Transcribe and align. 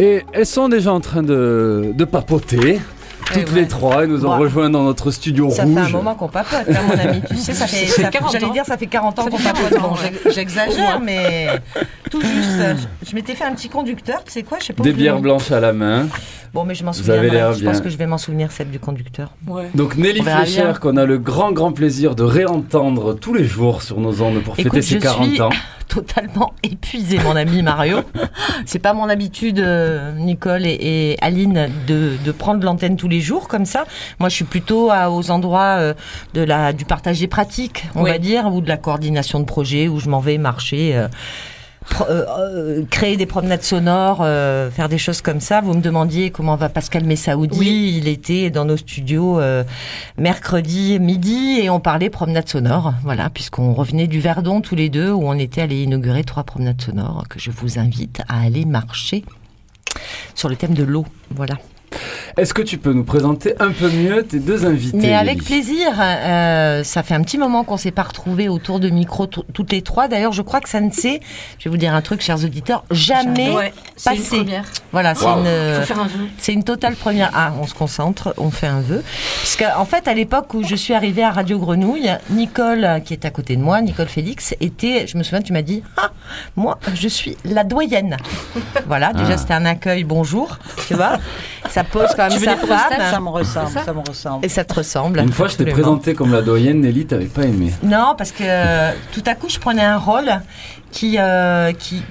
Et 0.00 0.22
elles 0.32 0.46
sont 0.46 0.68
déjà 0.68 0.92
en 0.92 1.00
train 1.00 1.22
de, 1.22 1.92
de 1.94 2.04
papoter. 2.04 2.80
Toutes 3.32 3.36
ouais. 3.54 3.60
les 3.62 3.66
trois, 3.68 4.02
elles 4.02 4.10
nous 4.10 4.26
ont 4.26 4.36
Bon. 4.36 4.38
rejoints 4.38 4.68
dans 4.68 4.82
notre 4.82 5.10
studio 5.10 5.48
Ça 5.50 5.64
rouge. 5.64 5.72
fait 5.74 5.80
un 5.80 5.88
moment 5.88 6.14
qu'on 6.14 6.28
papote, 6.28 6.66
hein, 6.68 6.80
mon 6.86 6.98
ami. 6.98 7.22
Tu 7.26 7.36
sais, 7.36 7.54
ça 7.54 7.66
fait, 7.66 7.86
C'est 7.86 8.02
ça 8.02 8.10
fait- 8.10 8.18
40 8.18 8.32
j'allais 8.32 8.50
dire, 8.50 8.66
ça 8.66 8.76
fait 8.76 8.86
40 8.86 9.18
ans 9.18 9.24
Ça 9.24 9.30
qu'on 9.30 9.38
papote. 9.38 9.70
40 9.70 9.82
ans, 9.82 9.94
Bon, 9.94 10.30
j'exagère, 10.30 11.00
mais 11.02 11.46
tout 12.10 12.20
juste. 12.20 12.60
Je, 13.02 13.08
je 13.10 13.14
m'étais 13.14 13.34
fait 13.34 13.44
un 13.44 13.54
petit 13.54 13.70
conducteur, 13.70 14.22
tu 14.24 14.30
sais 14.32 14.42
quoi, 14.42 14.58
je 14.60 14.66
sais 14.66 14.72
pas. 14.74 14.82
Des 14.82 14.92
bières 14.92 15.20
blanches 15.20 15.50
à 15.52 15.58
la 15.60 15.72
main. 15.72 16.06
Bon, 16.52 16.64
mais 16.64 16.74
je 16.74 16.84
m'en 16.84 16.90
Vous 16.90 17.08
avez 17.10 17.30
Je 17.58 17.64
pense 17.64 17.80
que 17.80 17.88
je 17.88 17.96
vais 17.96 18.06
m'en 18.06 18.18
souvenir, 18.18 18.52
celle 18.52 18.70
du 18.70 18.78
conducteur. 18.78 19.30
Ouais. 19.48 19.70
Donc 19.74 19.96
Nelly 19.96 20.20
bien. 20.20 20.74
qu'on 20.74 20.96
a 20.98 21.04
le 21.06 21.16
grand 21.18 21.50
grand 21.50 21.72
plaisir 21.72 22.14
de 22.14 22.22
réentendre 22.24 23.16
tous 23.18 23.32
les 23.32 23.44
jours 23.44 23.80
sur 23.82 23.98
nos 24.00 24.20
ondes 24.20 24.40
pour 24.42 24.54
Écoute, 24.58 24.72
fêter 24.74 24.82
ses 24.82 24.94
je 24.96 25.00
40 25.00 25.28
suis- 25.30 25.40
ans. 25.40 25.50
Totalement 25.94 26.52
épuisé, 26.64 27.18
mon 27.20 27.36
ami 27.36 27.62
Mario. 27.62 28.00
C'est 28.66 28.80
pas 28.80 28.92
mon 28.94 29.08
habitude, 29.08 29.60
euh, 29.60 30.12
Nicole 30.16 30.66
et, 30.66 30.76
et 31.12 31.16
Aline, 31.22 31.68
de, 31.86 32.12
de 32.24 32.32
prendre 32.32 32.64
l'antenne 32.64 32.96
tous 32.96 33.06
les 33.08 33.20
jours 33.20 33.46
comme 33.46 33.64
ça. 33.64 33.84
Moi, 34.18 34.28
je 34.28 34.34
suis 34.34 34.44
plutôt 34.44 34.90
à- 34.90 35.10
aux 35.10 35.30
endroits 35.30 35.76
euh, 35.78 35.94
de 36.34 36.42
la, 36.42 36.72
du 36.72 36.84
partage 36.84 37.20
des 37.20 37.28
pratiques, 37.28 37.84
on 37.94 38.02
Oui. 38.02 38.10
va 38.10 38.18
dire, 38.18 38.52
ou 38.52 38.60
de 38.60 38.68
la 38.68 38.76
coordination 38.76 39.38
de 39.38 39.44
projets, 39.44 39.86
où 39.86 40.00
je 40.00 40.08
m'en 40.08 40.20
vais 40.20 40.36
marcher. 40.38 40.96
euh, 40.96 41.06
euh, 42.00 42.24
euh, 42.38 42.84
créer 42.90 43.16
des 43.16 43.26
promenades 43.26 43.62
sonores, 43.62 44.20
euh, 44.20 44.70
faire 44.70 44.88
des 44.88 44.98
choses 44.98 45.22
comme 45.22 45.40
ça. 45.40 45.60
Vous 45.60 45.74
me 45.74 45.80
demandiez 45.80 46.30
comment 46.30 46.56
va 46.56 46.68
Pascal 46.68 47.04
Messaoudi. 47.04 47.58
Oui. 47.58 47.94
Il 47.98 48.08
était 48.08 48.50
dans 48.50 48.64
nos 48.64 48.76
studios 48.76 49.38
euh, 49.38 49.64
mercredi 50.18 50.98
midi 50.98 51.60
et 51.62 51.70
on 51.70 51.80
parlait 51.80 52.10
promenade 52.10 52.48
sonore. 52.48 52.94
Voilà, 53.02 53.30
puisqu'on 53.30 53.74
revenait 53.74 54.06
du 54.06 54.20
Verdon 54.20 54.60
tous 54.60 54.74
les 54.74 54.88
deux 54.88 55.12
où 55.12 55.26
on 55.26 55.38
était 55.38 55.62
allé 55.62 55.82
inaugurer 55.82 56.24
trois 56.24 56.44
promenades 56.44 56.80
sonores 56.80 57.24
que 57.28 57.38
je 57.38 57.50
vous 57.50 57.78
invite 57.78 58.22
à 58.28 58.40
aller 58.40 58.64
marcher 58.64 59.24
sur 60.34 60.48
le 60.48 60.56
thème 60.56 60.74
de 60.74 60.82
l'eau. 60.82 61.06
Voilà. 61.30 61.56
Est-ce 62.36 62.52
que 62.54 62.62
tu 62.62 62.78
peux 62.78 62.92
nous 62.92 63.04
présenter 63.04 63.54
un 63.60 63.70
peu 63.70 63.88
mieux 63.90 64.22
tes 64.24 64.38
deux 64.38 64.66
invités 64.66 64.96
Mais 64.96 65.14
avec 65.14 65.42
plaisir. 65.44 65.88
euh, 66.00 66.82
ça 66.84 67.02
fait 67.02 67.14
un 67.14 67.22
petit 67.22 67.38
moment 67.38 67.64
qu'on 67.64 67.76
s'est 67.76 67.90
pas 67.90 68.02
retrouvés 68.02 68.48
autour 68.48 68.80
de 68.80 68.88
micro 68.90 69.26
toutes 69.26 69.72
les 69.72 69.82
trois. 69.82 70.08
D'ailleurs, 70.08 70.32
je 70.32 70.42
crois 70.42 70.60
que 70.60 70.68
ça 70.68 70.80
ne 70.80 70.90
s'est, 70.90 71.20
je 71.58 71.64
vais 71.64 71.70
vous 71.70 71.76
dire 71.76 71.94
un 71.94 72.02
truc, 72.02 72.20
chers 72.20 72.42
auditeurs, 72.44 72.84
jamais 72.90 73.50
Ouais, 73.52 73.72
c'est 73.96 74.10
une 74.16 74.22
passé. 74.22 74.36
première. 74.38 74.64
Voilà, 74.92 75.14
c'est 75.14 75.24
Wow. 75.24 75.38
une. 75.38 75.44
Vœu. 75.44 76.26
C'est 76.38 76.52
une 76.52 76.64
totale 76.64 76.96
première. 76.96 77.30
Ah, 77.34 77.52
on 77.60 77.66
se 77.66 77.74
concentre, 77.74 78.34
on 78.38 78.50
fait 78.50 78.66
un 78.66 78.80
vœu. 78.80 79.02
Parce 79.40 79.56
qu'en 79.56 79.80
en 79.80 79.84
fait, 79.84 80.08
à 80.08 80.14
l'époque 80.14 80.54
où 80.54 80.62
je 80.64 80.74
suis 80.74 80.94
arrivée 80.94 81.22
à 81.22 81.30
Radio 81.30 81.58
Grenouille, 81.58 82.10
Nicole, 82.30 82.84
euh, 82.84 83.00
qui 83.00 83.12
est 83.12 83.24
à 83.24 83.30
côté 83.30 83.54
de 83.56 83.62
moi, 83.62 83.80
Nicole 83.80 84.08
Félix, 84.08 84.54
était, 84.60 85.06
je 85.06 85.16
me 85.16 85.22
souviens, 85.22 85.42
tu 85.42 85.52
m'as 85.52 85.62
dit, 85.62 85.82
ah, 85.96 86.10
moi, 86.56 86.78
je 86.94 87.08
suis 87.08 87.36
la 87.44 87.62
doyenne. 87.64 88.16
Voilà, 88.86 89.12
déjà, 89.12 89.32
Ah. 89.34 89.36
c'était 89.38 89.54
un 89.54 89.64
accueil, 89.66 90.04
bonjour, 90.04 90.58
tu 90.88 90.94
vois. 90.94 91.18
Ça 91.70 91.83
pose 91.84 92.08
quand 92.16 92.28
même 92.28 92.32
Tu 92.32 92.38
veux 92.38 92.44
sa 92.44 92.56
femme. 92.56 93.00
Ça 93.10 93.20
me 93.20 93.28
ressemble, 93.28 93.70
ça 93.70 93.84
ça 93.84 93.92
me 93.92 94.00
ressemble. 94.00 94.44
Et 94.44 94.48
ça 94.48 94.64
te 94.64 94.74
ressemble. 94.74 95.20
Une 95.20 95.32
fois, 95.32 95.48
je 95.48 95.56
t'ai 95.56 95.64
présenté 95.66 96.14
comme 96.14 96.32
la 96.32 96.42
doyenne, 96.42 96.80
Nelly, 96.80 97.06
t'avais 97.06 97.26
pas 97.26 97.42
aimé. 97.42 97.72
Non, 97.82 98.14
parce 98.16 98.32
que 98.32 98.42
euh, 98.42 98.92
tout 99.12 99.22
à 99.26 99.34
coup, 99.34 99.48
je 99.48 99.58
prenais 99.58 99.84
un 99.84 99.98
rôle 99.98 100.30
qui, 100.94 101.16
euh, 101.18 101.72
qui 101.72 102.02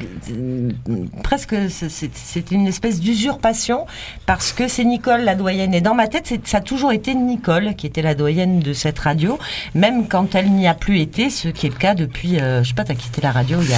presque, 1.23 1.55
c'est- 1.69 2.51
une 2.51 2.67
espèce 2.67 2.99
d'usurpation, 2.99 3.85
parce 4.25 4.51
que 4.51 4.67
c'est 4.67 4.83
Nicole 4.83 5.21
la 5.21 5.35
doyenne. 5.35 5.73
Et 5.73 5.79
dans 5.79 5.93
ma 5.95 6.07
tête, 6.09 6.25
c'est- 6.27 6.45
ça 6.45 6.57
a 6.57 6.61
toujours 6.61 6.91
été 6.91 7.15
Nicole 7.15 7.75
qui 7.77 7.87
était 7.87 8.01
la 8.01 8.13
doyenne 8.13 8.59
de 8.59 8.73
cette 8.73 8.99
radio, 8.99 9.39
même 9.73 10.07
quand 10.09 10.35
elle 10.35 10.51
n'y 10.51 10.67
a 10.67 10.73
plus 10.73 10.99
été, 10.99 11.29
ce 11.29 11.47
qui 11.47 11.65
est 11.67 11.69
le 11.69 11.75
cas 11.77 11.95
depuis, 11.95 12.39
euh, 12.41 12.61
je 12.61 12.67
sais 12.69 12.73
pas, 12.75 12.83
t'as 12.83 12.93
quitté 12.95 13.21
la 13.21 13.31
radio 13.31 13.59
il 13.61 13.69
y 13.69 13.73
a, 13.73 13.77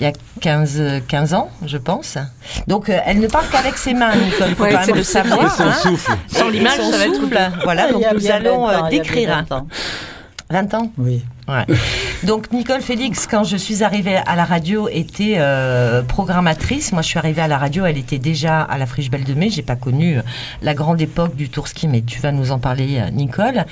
il 0.00 0.04
y 0.04 0.06
a 0.06 0.12
15, 0.40 0.76
euh, 0.80 1.00
15 1.06 1.34
ans, 1.34 1.50
je 1.66 1.76
pense. 1.76 2.16
Donc, 2.66 2.88
euh, 2.88 2.98
elle 3.04 3.20
ne 3.20 3.26
parle 3.26 3.44
qu'avec 3.52 3.76
ses 3.76 3.92
mains, 3.92 4.16
Nicole, 4.16 4.46
il 4.48 4.54
faut 4.54 4.64
Ouais, 4.64 4.72
quand 4.72 4.86
même 4.86 4.96
le 4.96 5.02
savoir. 5.02 5.54
Son 5.54 5.64
hein. 5.64 5.72
souffle. 5.74 6.12
Sans 6.28 6.48
l'image, 6.48 6.78
son 6.78 6.90
ça 6.90 6.96
va 6.96 7.06
être 7.06 7.14
souffle. 7.16 7.38
Voilà, 7.62 7.92
donc 7.92 8.00
Il 8.00 8.04
y 8.04 8.06
a 8.06 8.14
nous 8.14 8.30
allons 8.48 8.66
20 8.68 8.86
euh, 8.86 8.88
décrire. 8.88 9.28
20 9.48 9.52
ans. 9.52 9.66
20 10.50 10.74
ans? 10.74 10.90
Oui. 10.96 11.22
Ouais. 11.48 11.64
Donc 12.24 12.50
Nicole 12.52 12.80
Félix, 12.80 13.26
quand 13.26 13.44
je 13.44 13.56
suis 13.56 13.82
arrivée 13.84 14.16
à 14.16 14.34
la 14.34 14.44
radio, 14.44 14.88
était 14.88 15.34
euh, 15.36 16.02
programmatrice. 16.02 16.92
Moi, 16.92 17.02
je 17.02 17.08
suis 17.08 17.18
arrivée 17.18 17.42
à 17.42 17.48
la 17.48 17.58
radio, 17.58 17.84
elle 17.84 17.98
était 17.98 18.18
déjà 18.18 18.62
à 18.62 18.78
la 18.78 18.86
Friche 18.86 19.10
Belle 19.10 19.24
de 19.24 19.34
Mai. 19.34 19.50
J'ai 19.50 19.62
pas 19.62 19.76
connu 19.76 20.16
euh, 20.18 20.22
la 20.62 20.72
grande 20.72 21.00
époque 21.02 21.36
du 21.36 21.50
tour 21.50 21.68
ski, 21.68 21.86
mais 21.86 22.00
tu 22.00 22.20
vas 22.20 22.32
nous 22.32 22.50
en 22.50 22.58
parler, 22.58 22.98
euh, 22.98 23.10
Nicole. 23.10 23.64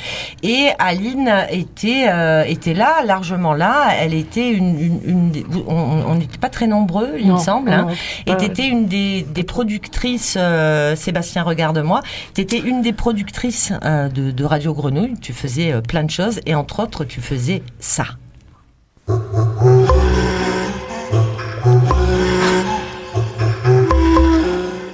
Et 0.43 0.69
Aline 0.79 1.33
était 1.51 2.07
euh, 2.09 2.45
était 2.45 2.75
là, 2.75 3.03
largement 3.07 3.55
là. 3.55 3.89
Elle 3.99 4.13
était 4.15 4.51
une, 4.51 4.79
une, 5.07 5.33
on- 5.67 6.15
n'était 6.17 6.39
pas 6.39 6.51
très 6.51 6.67
nombreux, 6.67 7.15
il 7.19 7.27
me 7.27 7.33
Non, 7.33 7.39
semble. 7.39 7.71
hein. 7.73 7.87
non, 7.89 7.95
Et 8.27 8.33
pas- 8.33 8.37
t'étais 8.37 8.67
une 8.69 8.87
des, 8.87 9.23
des 9.23 9.45
productrices, 9.45 10.37
euh, 10.39 10.95
Sébastien, 10.95 11.43
regarde-moi, 11.43 12.03
t'étais 12.35 12.59
une 12.59 12.83
des 12.83 12.93
productrices 12.93 13.73
euh, 13.85 14.09
de, 14.09 14.31
de 14.31 14.45
Radio 14.45 14.75
Grenouille, 14.75 15.15
tu 15.21 15.33
faisais 15.33 15.73
euh, 15.73 15.81
plein 15.81 16.05
de 16.05 16.11
choses, 16.11 16.41
et 16.45 16.55
entre 16.55 16.81
autres, 16.81 17.05
tu 17.05 17.21
faisais 17.23 17.62
ça. 17.79 18.05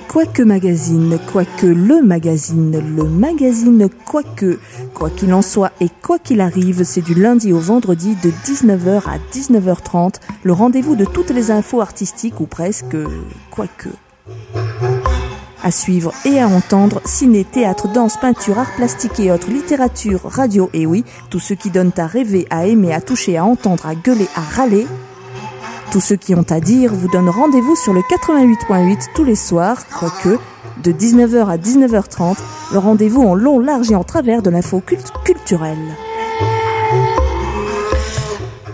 Quoique 0.09 0.43
magazine, 0.43 1.19
quoique 1.31 1.67
le 1.67 2.03
magazine, 2.03 2.83
le 2.97 3.05
magazine 3.05 3.89
quoique. 4.05 4.59
Quoi 4.93 5.11
qu'il 5.11 5.33
en 5.33 5.43
soit 5.43 5.71
et 5.81 5.89
quoi 6.03 6.19
qu'il 6.19 6.41
arrive, 6.41 6.83
c'est 6.83 7.03
du 7.03 7.15
lundi 7.15 7.53
au 7.53 7.59
vendredi 7.59 8.17
de 8.17 8.31
19h 8.31 9.03
à 9.07 9.19
19h30, 9.33 10.15
le 10.43 10.53
rendez-vous 10.53 10.97
de 10.97 11.05
toutes 11.05 11.31
les 11.31 11.53
infos 11.53 11.81
artistiques 11.81 12.41
ou 12.41 12.47
presque 12.47 12.97
quoique. 13.51 13.91
À 15.69 15.71
suivre 15.71 16.15
et 16.25 16.41
à 16.41 16.49
entendre, 16.49 17.03
ciné, 17.05 17.45
théâtre, 17.45 17.89
danse, 17.93 18.17
peinture, 18.17 18.59
art 18.59 18.75
plastique 18.77 19.21
et 19.21 19.31
autres, 19.31 19.51
littérature, 19.51 20.23
radio 20.25 20.71
et 20.73 20.87
oui, 20.87 21.05
tout 21.29 21.41
ce 21.41 21.53
qui 21.53 21.69
donne 21.69 21.93
à 21.99 22.07
rêver, 22.07 22.47
à 22.49 22.67
aimer, 22.67 22.95
à 22.95 23.03
toucher, 23.03 23.37
à 23.37 23.45
entendre, 23.45 23.85
à 23.85 23.95
gueuler, 23.95 24.29
à 24.35 24.41
râler, 24.41 24.87
tous 25.93 26.01
ceux 26.01 26.17
qui 26.17 26.35
ont 26.35 26.47
à 26.49 26.61
dire 26.61 26.95
vous 26.95 27.09
donnent 27.09 27.29
rendez-vous 27.29 27.77
sur 27.77 27.93
le 27.93 28.01
88.8 28.01 29.09
tous 29.15 29.25
les 29.25 29.35
soirs, 29.37 29.85
quoique, 29.99 30.39
de 30.83 30.91
19h 30.91 31.47
à 31.51 31.59
19h30, 31.59 32.39
le 32.73 32.79
rendez-vous 32.79 33.23
en 33.25 33.35
long, 33.35 33.59
large 33.59 33.91
et 33.91 33.95
en 33.95 34.05
travers 34.05 34.41
de 34.41 34.49
l'info 34.49 34.81
culte- 34.81 35.13
culturelle. 35.23 35.77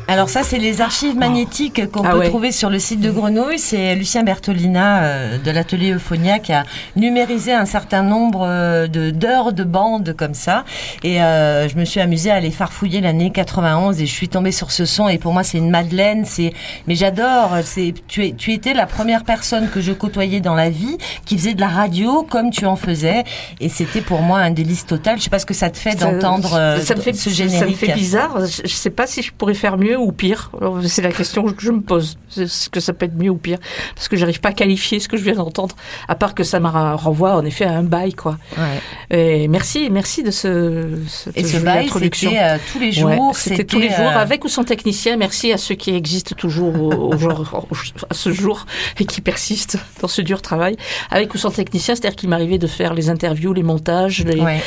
Alors 0.06 0.28
ça, 0.28 0.42
c'est 0.42 0.58
les 0.58 0.82
archives 0.82 1.16
magnétiques 1.16 1.90
qu'on 1.90 2.04
Ah 2.04 2.10
peut 2.10 2.18
ouais. 2.18 2.28
trouver 2.28 2.52
sur 2.52 2.68
le 2.68 2.78
site 2.78 3.00
de 3.00 3.10
Grenouille. 3.10 3.58
C'est 3.58 3.94
Lucien 3.94 4.22
Bertolina 4.22 5.02
euh, 5.02 5.38
de 5.38 5.50
l'atelier 5.50 5.92
Euphonia 5.92 6.38
qui 6.40 6.52
a 6.52 6.64
numérisé 6.94 7.54
un 7.54 7.64
certain 7.64 8.02
nombre 8.02 8.44
euh, 8.46 8.86
de 8.86 9.10
d'heures 9.10 9.54
de 9.54 9.64
bandes 9.64 10.14
comme 10.16 10.34
ça. 10.34 10.64
Et 11.04 11.22
euh, 11.22 11.68
je 11.70 11.76
me 11.76 11.86
suis 11.86 12.00
amusée 12.00 12.30
à 12.30 12.34
aller 12.34 12.50
farfouiller 12.50 13.00
l'année 13.00 13.30
91 13.30 13.98
et 14.02 14.06
je 14.06 14.12
suis 14.12 14.28
tombée 14.28 14.52
sur 14.52 14.72
ce 14.72 14.84
son. 14.84 15.08
Et 15.08 15.16
pour 15.16 15.32
moi, 15.32 15.42
c'est 15.42 15.56
une 15.56 15.70
madeleine. 15.70 16.26
C'est 16.26 16.52
mais 16.86 16.96
j'adore. 16.96 17.52
C'est 17.64 17.94
tu 18.06 18.26
es 18.26 18.32
tu 18.32 18.52
étais 18.52 18.74
la 18.74 18.84
première 18.86 19.24
personne 19.24 19.70
que 19.70 19.80
je 19.80 19.92
côtoyais 19.92 20.40
dans 20.40 20.54
la 20.54 20.68
vie 20.68 20.98
qui 21.24 21.38
faisait 21.38 21.54
de 21.54 21.60
la 21.62 21.68
radio 21.68 22.26
comme 22.28 22.50
tu 22.50 22.66
en 22.66 22.76
faisais. 22.76 23.24
Et 23.58 23.70
c'était 23.70 24.02
pour 24.02 24.20
moi 24.20 24.40
un 24.40 24.50
délice 24.50 24.84
total. 24.84 25.16
Je 25.16 25.22
sais 25.24 25.30
pas 25.30 25.38
ce 25.38 25.46
que 25.46 25.54
ça 25.54 25.70
te 25.70 25.78
fait 25.78 25.94
d'entendre 25.98 26.52
euh, 26.54 26.78
ça 26.80 26.94
me 26.94 27.00
fait, 27.00 27.14
ce 27.14 27.30
Ça 27.30 27.44
me 27.44 27.48
générique. 27.50 27.76
fait 27.78 27.94
bizarre. 27.94 28.44
Je, 28.44 28.62
je 28.68 28.74
sais 28.74 28.90
pas 28.90 29.06
si 29.06 29.22
je 29.22 29.32
pourrais 29.32 29.54
faire 29.54 29.78
mieux 29.78 29.93
ou 29.96 30.12
pire. 30.12 30.50
C'est 30.84 31.02
la 31.02 31.12
question 31.12 31.44
que 31.44 31.62
je 31.62 31.70
me 31.70 31.80
pose. 31.80 32.16
C'est 32.28 32.46
ce 32.48 32.68
que 32.68 32.80
ça 32.80 32.92
peut 32.92 33.06
être 33.06 33.16
mieux 33.16 33.30
ou 33.30 33.36
pire. 33.36 33.58
Parce 33.94 34.08
que 34.08 34.16
j'arrive 34.16 34.40
pas 34.40 34.50
à 34.50 34.52
qualifier 34.52 35.00
ce 35.00 35.08
que 35.08 35.16
je 35.16 35.24
viens 35.24 35.34
d'entendre. 35.34 35.74
À 36.08 36.14
part 36.14 36.34
que 36.34 36.42
ça 36.44 36.60
me 36.60 36.68
renvoie 36.68 37.34
en 37.36 37.44
effet 37.44 37.64
à 37.64 37.72
un 37.72 37.82
bail, 37.82 38.14
quoi. 38.14 38.38
Ouais. 38.58 39.16
Et 39.16 39.48
merci, 39.48 39.88
merci 39.90 40.22
de 40.22 40.30
ce, 40.30 40.88
cette 41.08 41.36
Et 41.38 41.44
ce 41.44 41.58
bail, 41.58 41.86
introduction. 41.86 42.30
c'était 42.30 42.42
euh, 42.42 42.56
tous 42.72 42.78
les 42.78 42.92
jours. 42.92 43.10
Ouais, 43.10 43.18
c'était 43.34 43.64
tous 43.64 43.78
les 43.78 43.88
jours, 43.90 43.98
euh, 44.08 44.18
avec 44.18 44.44
ou 44.44 44.48
sans 44.48 44.64
technicien. 44.64 45.16
Merci 45.16 45.52
à 45.52 45.58
ceux 45.58 45.74
qui 45.74 45.94
existent 45.94 46.34
toujours 46.36 46.74
au, 46.80 47.12
au 47.14 47.18
jour- 47.18 47.66
au- 47.70 47.74
à 48.10 48.14
ce 48.14 48.32
jour 48.32 48.66
et 48.98 49.04
qui 49.04 49.20
persistent 49.20 49.78
dans 50.00 50.08
ce 50.08 50.22
dur 50.22 50.42
travail. 50.42 50.76
Avec 51.10 51.34
ou 51.34 51.38
sans 51.38 51.50
technicien, 51.50 51.94
c'est-à-dire 51.94 52.16
qu'il 52.16 52.28
m'arrivait 52.28 52.58
de 52.58 52.66
faire 52.66 52.94
les 52.94 53.10
interviews, 53.10 53.52
les 53.52 53.62
montages, 53.62 54.24
les, 54.24 54.40
ouais. 54.40 54.60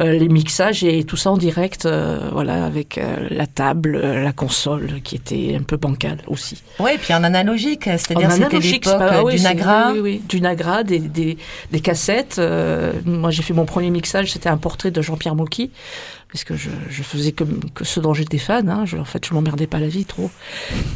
euh, 0.00 0.12
les 0.12 0.28
mixages 0.28 0.84
et 0.84 1.04
tout 1.04 1.16
ça 1.16 1.30
en 1.30 1.36
direct, 1.36 1.88
voilà, 2.32 2.64
avec 2.64 3.00
la 3.30 3.46
table, 3.46 3.98
la 4.00 4.32
console 4.32 4.73
qui 5.02 5.16
était 5.16 5.56
un 5.58 5.62
peu 5.62 5.76
bancale 5.76 6.18
aussi. 6.26 6.62
Ouais, 6.78 6.98
puis 6.98 7.14
en 7.14 7.24
analogique, 7.24 7.84
c'est-à-dire 7.84 8.30
c'était 8.32 8.58
l'époque 8.58 8.94
ah 9.00 9.24
oui, 9.24 9.36
du 9.36 9.42
Nagra. 9.42 9.92
Oui, 9.92 10.00
oui, 10.00 10.00
oui, 10.00 10.22
du 10.28 10.40
Nagra, 10.40 10.82
des, 10.84 10.98
des, 10.98 11.36
des 11.70 11.80
cassettes. 11.80 12.36
euh, 12.38 12.92
moi, 13.04 13.30
j'ai 13.30 13.42
fait 13.42 13.54
mon 13.54 13.64
premier 13.64 13.90
mixage, 13.90 14.32
c'était 14.32 14.48
un 14.48 14.56
portrait 14.56 14.90
de 14.90 15.02
Jean-Pierre 15.02 15.34
Mocky, 15.34 15.70
parce 16.32 16.44
que 16.44 16.56
je, 16.56 16.70
je 16.90 17.02
faisais 17.04 17.30
que, 17.32 17.44
que 17.74 17.84
ce 17.84 18.00
dont 18.00 18.12
j'étais 18.12 18.38
fan. 18.38 18.68
Hein, 18.68 18.84
je, 18.86 18.96
en 18.96 19.04
fait, 19.04 19.24
je 19.24 19.32
m'emmerdais 19.34 19.68
pas 19.68 19.78
la 19.78 19.86
vie 19.86 20.04
trop. 20.04 20.30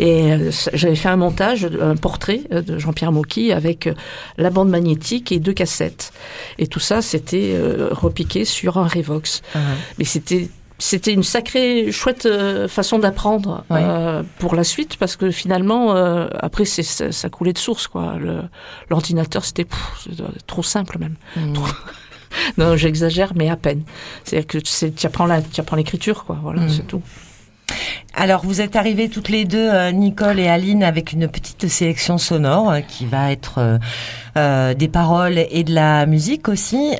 Et 0.00 0.32
euh, 0.32 0.50
j'avais 0.74 0.96
fait 0.96 1.08
un 1.08 1.16
montage, 1.16 1.68
un 1.80 1.94
portrait 1.94 2.40
euh, 2.52 2.60
de 2.60 2.78
Jean-Pierre 2.78 3.12
Mocky 3.12 3.52
avec 3.52 3.88
la 4.36 4.50
bande 4.50 4.68
magnétique 4.68 5.30
et 5.30 5.38
deux 5.38 5.52
cassettes. 5.52 6.12
Et 6.58 6.66
tout 6.66 6.80
ça, 6.80 7.02
c'était 7.02 7.52
euh, 7.54 7.88
repiqué 7.92 8.44
sur 8.44 8.78
un 8.78 8.88
Revox. 8.88 9.42
Ah, 9.54 9.58
Mais 9.98 10.04
c'était 10.04 10.48
c'était 10.78 11.12
une 11.12 11.24
sacrée 11.24 11.90
chouette 11.90 12.26
euh, 12.26 12.68
façon 12.68 13.00
d'apprendre 13.00 13.64
euh, 13.72 14.22
pour 14.38 14.54
la 14.54 14.62
suite 14.62 14.96
parce 14.96 15.16
que 15.16 15.30
finalement 15.32 15.94
euh, 15.94 16.28
après 16.38 16.64
c'est 16.64 16.84
ça, 16.84 17.28
coulait 17.28 17.52
de 17.52 17.58
source 17.58 17.88
quoi. 17.88 18.14
L'ordinateur 18.88 19.44
c'était 19.44 19.66
trop 20.46 20.62
simple 20.62 20.98
même. 20.98 21.16
Mmh. 21.36 21.54
non 22.58 22.76
j'exagère 22.76 23.32
mais 23.34 23.50
à 23.50 23.56
peine. 23.56 23.82
C'est 24.22 24.44
que 24.44 24.58
tu 24.58 25.06
apprends 25.06 25.26
la 25.26 25.42
tu 25.42 25.60
apprends 25.60 25.76
l'écriture 25.76 26.24
quoi. 26.24 26.38
Voilà 26.42 26.62
mmh. 26.62 26.68
c'est 26.68 26.86
tout 26.86 27.02
alors, 28.20 28.44
vous 28.44 28.60
êtes 28.60 28.74
arrivés 28.74 29.08
toutes 29.08 29.28
les 29.28 29.44
deux, 29.44 29.68
euh, 29.70 29.92
Nicole 29.92 30.40
et 30.40 30.48
Aline, 30.48 30.82
avec 30.82 31.12
une 31.12 31.28
petite 31.28 31.68
sélection 31.68 32.18
sonore 32.18 32.68
euh, 32.68 32.80
qui 32.80 33.06
va 33.06 33.30
être 33.30 33.78
euh, 34.36 34.74
des 34.74 34.88
paroles 34.88 35.38
et 35.38 35.62
de 35.62 35.72
la 35.72 36.04
musique 36.04 36.48
aussi, 36.48 36.96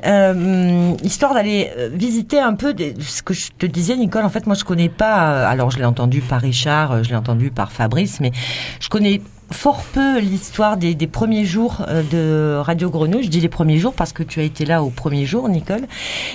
histoire 1.03 1.33
d'aller 1.33 1.71
visiter 1.93 2.39
un 2.39 2.53
peu 2.53 2.73
ce 2.99 3.21
que 3.21 3.33
je 3.33 3.49
te 3.57 3.65
disais, 3.65 3.97
Nicole. 3.97 4.23
En 4.23 4.29
fait, 4.29 4.45
moi, 4.45 4.55
je 4.55 4.63
connais 4.63 4.89
pas. 4.89 5.47
alors, 5.47 5.71
je 5.71 5.77
l'ai 5.77 5.85
entendu 5.85 6.21
par 6.21 6.41
Richard, 6.41 7.03
je 7.03 7.09
l'ai 7.09 7.15
entendu 7.15 7.51
par 7.51 7.71
Fabrice, 7.71 8.19
mais 8.21 8.31
je 8.79 8.87
connais 8.89 9.21
fort 9.51 9.83
peu 9.83 10.19
l'histoire 10.19 10.77
des, 10.77 10.95
premiers 11.07 11.45
jours 11.45 11.85
euh, 11.87 12.03
de 12.03 12.59
Radio 12.61 12.89
Grenouille. 12.89 13.23
Je 13.23 13.29
dis 13.29 13.41
les 13.41 13.49
premiers 13.49 13.77
jours 13.77 13.93
parce 13.93 14.13
que 14.13 14.23
tu 14.23 14.39
as 14.39 14.43
été 14.43 14.65
là 14.65 14.83
au 14.83 14.89
premier 14.89 15.25
jour, 15.25 15.49
Nicole. 15.49 15.81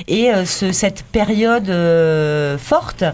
Et 0.08 0.30
euh, 0.32 0.44
cette 0.44 1.02
période 1.04 1.68
euh, 1.68 2.58
forte, 2.58 3.04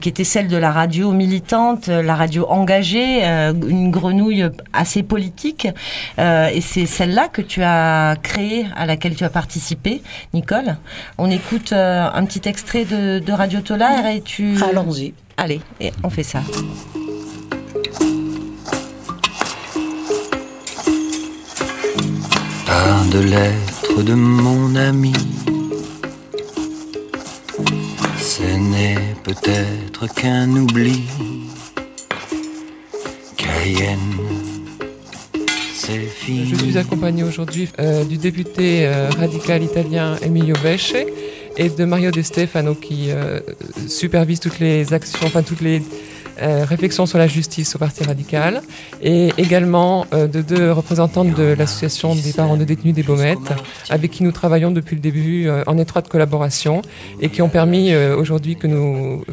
qui 0.00 0.08
était 0.08 0.24
celle 0.24 0.48
de 0.48 0.56
la 0.56 0.70
radio 0.72 1.12
militante, 1.12 1.88
la 1.88 2.14
radio 2.14 2.46
engagée, 2.48 3.22
une 3.24 3.90
grenouille 3.90 4.48
assez 4.72 5.02
politique. 5.02 5.68
et 6.18 6.60
c'est 6.60 6.86
celle-là 6.86 7.28
que 7.28 7.42
tu 7.42 7.62
as 7.62 8.16
créée, 8.22 8.66
à 8.76 8.86
laquelle 8.86 9.14
tu 9.14 9.24
as 9.24 9.30
participé, 9.30 10.02
Nicole. 10.34 10.76
On 11.18 11.30
écoute 11.30 11.72
un 11.72 12.24
petit 12.24 12.48
extrait 12.48 12.84
de, 12.84 13.18
de 13.18 13.32
Radio 13.32 13.60
Tolar 13.60 14.06
et 14.06 14.20
tu... 14.20 14.56
Allons-y. 14.62 15.14
Allez, 15.36 15.60
et 15.80 15.92
on 16.02 16.10
fait 16.10 16.24
ça. 16.24 16.40
Par 22.68 23.06
de 23.06 23.20
lettres 23.20 24.02
de 24.02 24.12
mon 24.12 24.76
ami. 24.76 25.14
Ce 28.18 28.42
n'est 28.42 29.14
peut-être 29.24 30.14
qu'un 30.14 30.50
oubli. 30.50 31.04
Cayenne, 33.38 34.18
c'est 35.74 36.00
fini. 36.00 36.50
Je 36.50 36.56
suis 36.56 36.76
accompagné 36.76 37.22
aujourd'hui 37.22 37.70
euh, 37.78 38.04
du 38.04 38.18
député 38.18 38.86
euh, 38.86 39.08
radical 39.18 39.62
italien 39.62 40.16
Emilio 40.20 40.54
Vesce 40.62 41.06
et 41.56 41.70
de 41.70 41.84
Mario 41.86 42.10
De 42.10 42.20
Stefano 42.20 42.74
qui 42.74 43.06
euh, 43.08 43.40
supervise 43.86 44.40
toutes 44.40 44.58
les 44.58 44.92
actions, 44.92 45.26
enfin 45.26 45.42
toutes 45.42 45.62
les 45.62 45.82
euh, 46.40 46.64
réflexion 46.64 47.06
sur 47.06 47.18
la 47.18 47.26
justice 47.26 47.74
au 47.74 47.78
Parti 47.78 48.04
radical, 48.04 48.62
et 49.02 49.30
également 49.38 50.06
euh, 50.12 50.26
de 50.26 50.40
deux 50.42 50.72
représentantes 50.72 51.34
de 51.34 51.54
l'association 51.58 52.14
des 52.14 52.32
parents 52.32 52.56
de 52.56 52.64
détenus 52.64 52.94
des 52.94 53.02
Baumettes, 53.02 53.52
avec 53.90 54.10
qui 54.10 54.22
nous 54.22 54.32
travaillons 54.32 54.70
depuis 54.70 54.96
le 54.96 55.02
début 55.02 55.48
euh, 55.48 55.62
en 55.66 55.78
étroite 55.78 56.08
collaboration, 56.08 56.82
et 57.20 57.28
qui 57.28 57.42
ont 57.42 57.48
permis 57.48 57.94
aujourd'hui 57.94 58.56
que 58.56 58.66
nous, 58.66 59.24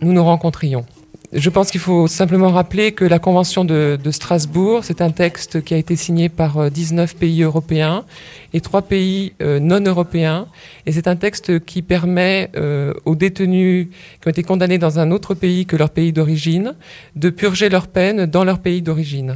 nous 0.00 0.12
nous 0.12 0.24
rencontrions. 0.24 0.84
Je 1.34 1.50
pense 1.50 1.72
qu'il 1.72 1.80
faut 1.80 2.06
simplement 2.06 2.50
rappeler 2.50 2.92
que 2.92 3.04
la 3.04 3.18
Convention 3.18 3.64
de, 3.64 3.98
Strasbourg, 4.12 4.84
c'est 4.84 5.00
un 5.00 5.10
texte 5.10 5.64
qui 5.64 5.74
a 5.74 5.76
été 5.76 5.96
signé 5.96 6.28
par 6.28 6.70
19 6.70 7.12
euh, 7.12 7.18
pays 7.18 7.42
européens 7.42 8.04
et 8.52 8.60
3 8.60 8.82
pays 8.82 9.32
euh, 9.42 9.58
non 9.58 9.80
européens. 9.80 10.46
Et 10.86 10.92
c'est 10.92 11.08
un 11.08 11.16
texte 11.16 11.64
qui 11.64 11.82
permet 11.82 12.52
euh, 12.54 12.94
aux 13.04 13.16
détenus 13.16 13.88
qui 14.20 14.28
ont 14.28 14.30
été 14.30 14.44
condamnés 14.44 14.78
dans 14.78 15.00
un 15.00 15.10
autre 15.10 15.34
pays 15.34 15.66
que 15.66 15.74
leur 15.74 15.90
pays 15.90 16.12
d'origine 16.12 16.76
de 17.16 17.30
purger 17.30 17.68
leur 17.68 17.88
peine 17.88 18.26
dans 18.26 18.44
leur 18.44 18.60
pays 18.60 18.80
d'origine. 18.80 19.34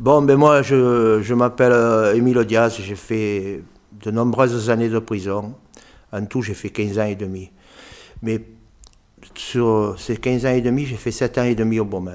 Bon, 0.00 0.22
ben 0.22 0.36
moi, 0.36 0.62
je, 0.62 1.34
m'appelle 1.34 2.16
Émile 2.16 2.42
Diaz, 2.46 2.78
j'ai 2.80 2.96
fait 2.96 3.60
de 4.02 4.10
nombreuses 4.10 4.70
années 4.70 4.88
de 4.88 4.98
prison. 4.98 5.52
En 6.10 6.24
tout, 6.24 6.40
j'ai 6.40 6.54
fait 6.54 6.70
15 6.70 6.98
ans 6.98 7.04
et 7.04 7.16
demi. 7.16 7.50
Mais 8.22 8.40
sur 9.34 9.94
ces 9.98 10.16
15 10.16 10.46
ans 10.46 10.50
et 10.50 10.60
demi, 10.60 10.86
j'ai 10.86 10.96
fait 10.96 11.10
7 11.10 11.38
ans 11.38 11.44
et 11.44 11.54
demi 11.54 11.80
au 11.80 11.84
Beaumet. 11.84 12.12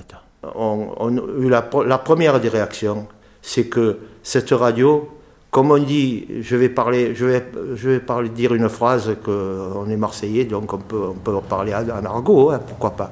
On, 0.55 1.09
la, 1.39 1.61
première 1.97 2.39
des 2.39 2.49
réactions, 2.49 3.07
c'est 3.41 3.65
que 3.65 3.99
cette 4.23 4.51
radio, 4.51 5.09
comme 5.51 5.71
on 5.71 5.79
dit, 5.79 6.27
je 6.41 6.55
vais 6.55 6.69
parler, 6.69 7.13
je 7.15 7.25
vais, 7.25 7.45
je 7.75 7.89
vais 7.89 8.29
dire 8.29 8.53
une 8.53 8.69
phrase 8.69 9.15
qu'on 9.23 9.89
est 9.89 9.97
marseillais, 9.97 10.45
donc 10.45 10.71
on 10.73 10.77
peut, 10.77 11.07
on 11.09 11.13
peut 11.13 11.33
parler 11.47 11.73
en, 11.73 12.05
argot, 12.05 12.51
hein, 12.51 12.59
pourquoi 12.65 12.91
pas. 12.91 13.11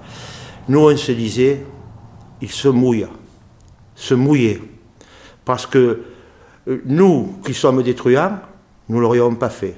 Nous, 0.69 0.79
on 0.79 0.95
se 0.95 1.11
disait, 1.11 1.63
il 2.41 2.51
se 2.51 2.67
mouille, 2.67 3.07
se 3.95 4.13
mouiller. 4.13 4.61
Parce 5.43 5.65
que 5.65 6.03
euh, 6.67 6.81
nous, 6.85 7.35
qui 7.45 7.53
sommes 7.53 7.81
détruisants, 7.83 8.39
nous 8.89 8.97
ne 8.97 9.01
l'aurions 9.01 9.33
pas 9.35 9.49
fait. 9.49 9.77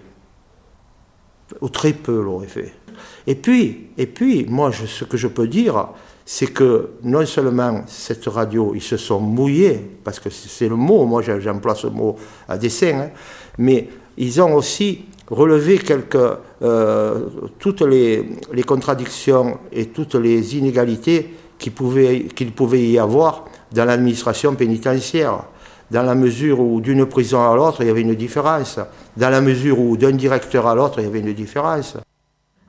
Ou 1.61 1.69
très 1.69 1.93
peu 1.93 2.21
l'auraient 2.21 2.47
fait. 2.47 2.73
Et 3.27 3.35
puis, 3.35 3.89
et 3.97 4.05
puis 4.05 4.45
moi, 4.47 4.71
ce 4.71 5.03
que 5.03 5.17
je 5.17 5.27
peux 5.27 5.47
dire, 5.47 5.89
c'est 6.25 6.53
que 6.53 6.91
non 7.03 7.25
seulement 7.25 7.81
cette 7.87 8.25
radio, 8.27 8.73
ils 8.75 8.83
se 8.83 8.97
sont 8.97 9.19
mouillés, 9.19 9.79
parce 10.03 10.19
que 10.19 10.29
c'est 10.29 10.69
le 10.69 10.75
mot, 10.75 11.05
moi 11.05 11.23
j'emploie 11.23 11.73
ce 11.73 11.87
mot 11.87 12.17
à 12.47 12.57
dessein, 12.57 12.99
hein, 12.99 13.09
mais 13.57 13.89
ils 14.15 14.39
ont 14.39 14.53
aussi 14.53 15.05
relevé 15.29 15.79
euh, 16.61 17.19
toutes 17.57 17.81
les, 17.81 18.25
contradictions 18.65 19.59
et 19.71 19.87
toutes 19.87 20.15
les 20.15 20.55
inégalités 20.55 21.33
qu'il 21.57 21.71
pouvait 21.73 22.81
y 22.81 22.99
avoir 22.99 23.45
dans 23.71 23.85
l'administration 23.85 24.55
pénitentiaire. 24.55 25.43
Dans 25.89 26.03
la 26.03 26.13
mesure 26.13 26.59
où 26.59 26.79
d'une 26.81 27.07
prison 27.07 27.41
à 27.41 27.55
l'autre, 27.55 27.81
il 27.81 27.87
y 27.87 27.89
avait 27.89 28.01
une 28.01 28.13
différence. 28.13 28.79
Dans 29.17 29.29
la 29.31 29.41
mesure 29.41 29.79
où 29.79 29.97
d'un 29.97 30.11
directeur 30.11 30.67
à 30.67 30.75
l'autre, 30.75 30.99
il 30.99 31.05
y 31.05 31.07
avait 31.07 31.21
une 31.21 31.33
différence. 31.33 31.97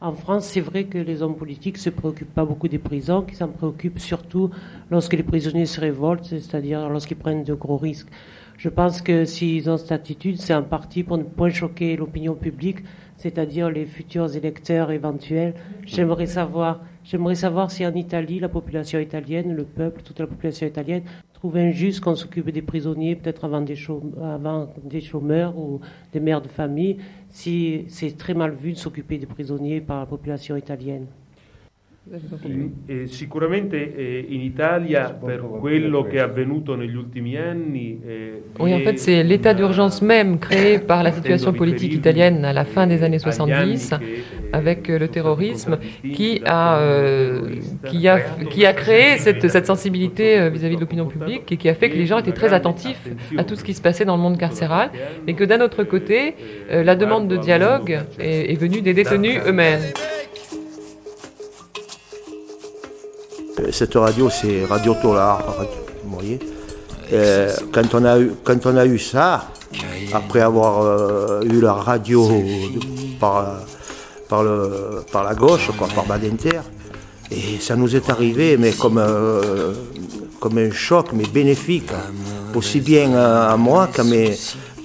En 0.02 0.14
France, 0.14 0.46
c'est 0.46 0.62
vrai 0.62 0.84
que 0.84 0.96
les 0.96 1.20
hommes 1.20 1.36
politiques 1.36 1.74
ne 1.74 1.80
se 1.80 1.90
préoccupent 1.90 2.32
pas 2.32 2.46
beaucoup 2.46 2.68
des 2.68 2.78
prisons, 2.78 3.20
qu'ils 3.20 3.36
s'en 3.36 3.48
préoccupent 3.48 3.98
surtout 3.98 4.48
lorsque 4.90 5.12
les 5.12 5.22
prisonniers 5.22 5.66
se 5.66 5.78
révoltent, 5.78 6.24
c'est-à-dire 6.24 6.88
lorsqu'ils 6.88 7.18
prennent 7.18 7.44
de 7.44 7.52
gros 7.52 7.76
risques. 7.76 8.08
Je 8.56 8.70
pense 8.70 9.02
que 9.02 9.26
s'ils 9.26 9.68
ont 9.68 9.76
cette 9.76 9.92
attitude, 9.92 10.38
c'est 10.38 10.54
en 10.54 10.62
partie 10.62 11.02
pour 11.02 11.18
ne 11.18 11.24
point 11.24 11.50
choquer 11.50 11.96
l'opinion 11.96 12.34
publique, 12.34 12.78
c'est-à-dire 13.18 13.68
les 13.68 13.84
futurs 13.84 14.34
électeurs 14.34 14.90
éventuels. 14.90 15.52
J'aimerais 15.84 16.26
savoir, 16.26 16.80
j'aimerais 17.10 17.34
savoir 17.34 17.70
si 17.70 17.84
en 17.84 17.94
Italie, 17.94 18.38
la 18.38 18.48
population 18.48 19.00
italienne, 19.00 19.54
le 19.54 19.64
peuple, 19.64 20.02
toute 20.02 20.20
la 20.20 20.26
population 20.26 20.66
italienne, 20.66 21.02
trouve 21.32 21.56
injuste 21.56 22.00
qu'on 22.00 22.14
s'occupe 22.14 22.50
des 22.50 22.62
prisonniers, 22.62 23.16
peut-être 23.16 23.44
avant 23.44 23.62
des, 23.62 23.76
avant 24.22 24.68
des 24.84 25.00
chômeurs 25.00 25.56
ou 25.58 25.80
des 26.12 26.20
mères 26.20 26.42
de 26.42 26.48
famille, 26.48 26.98
si 27.30 27.86
c'est 27.88 28.16
très 28.16 28.34
mal 28.34 28.52
vu 28.54 28.72
de 28.72 28.78
s'occuper 28.78 29.18
des 29.18 29.26
prisonniers 29.26 29.80
par 29.80 30.00
la 30.00 30.06
population 30.06 30.56
italienne. 30.56 31.06
In, 32.42 32.72
eh, 32.86 33.06
sicuramente 33.06 33.94
eh, 33.94 34.26
in 34.30 34.40
Italia, 34.40 35.10
per 35.10 35.46
quello 35.60 36.02
che 36.02 36.16
è 36.16 36.18
avvenuto 36.18 36.74
negli 36.74 36.96
ultimi 36.96 37.36
anni. 37.36 38.00
Eh, 38.04 38.42
oui, 38.58 38.74
en 38.74 38.80
fait, 38.80 38.98
c'est 38.98 39.22
l'état 39.22 39.54
d'urgence 39.54 40.02
même 40.02 40.40
créé 40.40 40.80
par 40.80 41.04
la 41.04 41.12
situation 41.12 41.52
politique 41.52 41.94
italienne 41.94 42.44
à 42.44 42.52
la 42.52 42.64
fin 42.64 42.88
des 42.88 43.04
années 43.04 43.20
70, 43.20 43.94
avec 44.52 44.88
le 44.88 45.06
terrorisme, 45.06 45.78
qui 46.12 46.40
a, 46.44 46.80
euh, 46.80 47.54
qui 47.84 48.08
a, 48.08 48.18
qui 48.18 48.66
a 48.66 48.72
créé 48.72 49.18
cette, 49.18 49.48
cette 49.48 49.66
sensibilité 49.66 50.36
euh, 50.36 50.48
vis-à-vis 50.48 50.74
de 50.74 50.80
l'opinion 50.80 51.06
publique 51.06 51.52
et 51.52 51.56
qui 51.56 51.68
a 51.68 51.74
fait 51.74 51.90
que 51.90 51.96
les 51.96 52.06
gens 52.06 52.18
étaient 52.18 52.32
très 52.32 52.52
attentifs 52.52 53.08
à 53.36 53.44
tout 53.44 53.54
ce 53.54 53.62
qui 53.62 53.72
se 53.72 53.80
passait 53.80 54.04
dans 54.04 54.16
le 54.16 54.22
monde 54.22 54.36
carcéral, 54.36 54.90
et 55.28 55.34
que 55.34 55.44
d'un 55.44 55.60
autre 55.60 55.84
côté, 55.84 56.34
euh, 56.72 56.82
la 56.82 56.96
demande 56.96 57.28
de 57.28 57.36
dialogue 57.36 58.00
est, 58.18 58.50
est 58.50 58.60
venue 58.60 58.82
des 58.82 58.94
détenus 58.94 59.38
eux-mêmes. 59.46 59.82
Cette 63.72 63.94
radio, 63.94 64.30
c'est 64.30 64.64
Radio 64.64 64.94
Tolar, 65.00 65.44
vous 66.04 66.14
voyez. 66.14 66.38
quand, 67.72 67.94
on 67.94 68.04
a 68.04 68.18
eu, 68.18 68.32
quand 68.44 68.66
on 68.66 68.76
a 68.76 68.86
eu 68.86 68.98
ça, 68.98 69.48
après 70.12 70.40
avoir 70.40 70.82
euh, 70.82 71.42
eu 71.42 71.60
la 71.60 71.74
radio 71.74 72.28
par, 73.18 73.60
par, 74.28 74.44
la 75.24 75.34
gauche, 75.34 75.70
quoi, 75.76 75.88
par 75.88 76.06
Badinter, 76.06 76.60
et 77.30 77.60
ça 77.60 77.76
nous 77.76 77.94
est 77.94 78.10
arrivé, 78.10 78.56
mais 78.56 78.72
comme, 78.72 78.98
euh, 78.98 79.72
comme 80.40 80.58
un 80.58 80.70
choc, 80.70 81.08
mais 81.12 81.24
bénéfique, 81.24 81.90
aussi 82.54 82.80
bien 82.80 83.14
à, 83.14 83.56
moi 83.56 83.88
qu'à 83.88 84.02
mes, 84.02 84.36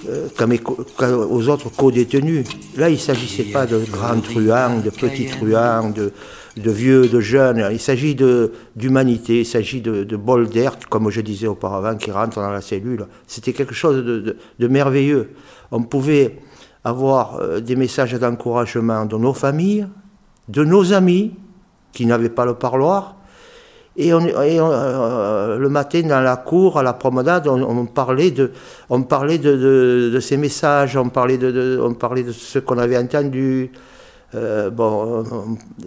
euh, 0.08 1.48
autres 1.48 1.70
co-détenus. 1.70 2.46
Là, 2.76 2.88
il 2.88 2.94
ne 2.94 2.98
s'agissait 3.00 3.44
pas 3.44 3.66
de 3.66 3.78
grands 3.90 4.20
truands, 4.20 4.78
de 4.84 4.90
petits 4.90 5.26
truands, 5.26 5.90
de, 5.90 6.12
de 6.56 6.70
vieux, 6.70 7.08
de 7.08 7.20
jeunes. 7.20 7.66
Il 7.70 7.80
s'agit 7.80 8.16
d'humanité, 8.76 9.40
il 9.40 9.46
s'agit 9.46 9.80
de, 9.80 10.04
de 10.04 10.16
bol 10.16 10.48
d'air, 10.48 10.78
comme 10.88 11.10
je 11.10 11.20
disais 11.20 11.46
auparavant, 11.46 11.96
qui 11.96 12.10
rentrent 12.10 12.40
dans 12.40 12.50
la 12.50 12.60
cellule. 12.60 13.06
C'était 13.26 13.52
quelque 13.52 13.74
chose 13.74 14.04
de, 14.04 14.68
merveilleux. 14.68 15.30
On 15.70 15.82
pouvait 15.82 16.38
avoir 16.84 17.36
euh, 17.40 17.60
des 17.60 17.76
messages 17.76 18.14
d'encouragement 18.14 19.04
de 19.04 19.16
nos 19.16 19.34
familles, 19.34 19.86
de 20.48 20.64
nos 20.64 20.92
amis 20.92 21.34
qui 21.92 22.06
n'avaient 22.06 22.30
pas 22.30 22.44
le 22.44 22.54
parloir. 22.54 23.16
Et, 23.98 24.12
on, 24.12 24.20
euh, 24.26 25.58
le 25.58 25.68
matin, 25.68 26.02
dans 26.02 26.20
la 26.20 26.36
cour, 26.36 26.78
à 26.78 26.82
la 26.82 26.92
promenade, 26.92 27.48
on, 27.48 27.86
parlait, 27.86 28.30
de, 28.30 28.52
on 28.90 29.02
parlait 29.02 29.38
de, 29.38 30.18
ces 30.20 30.36
messages, 30.36 30.96
on 30.96 31.08
parlait 31.08 31.38
de, 31.38 31.80
on 31.82 31.94
parlait 31.94 32.22
de 32.22 32.32
ce 32.32 32.58
qu'on 32.58 32.78
avait 32.78 32.98
entendu. 32.98 33.72
Euh, 34.34 34.70
bon, 34.70 35.24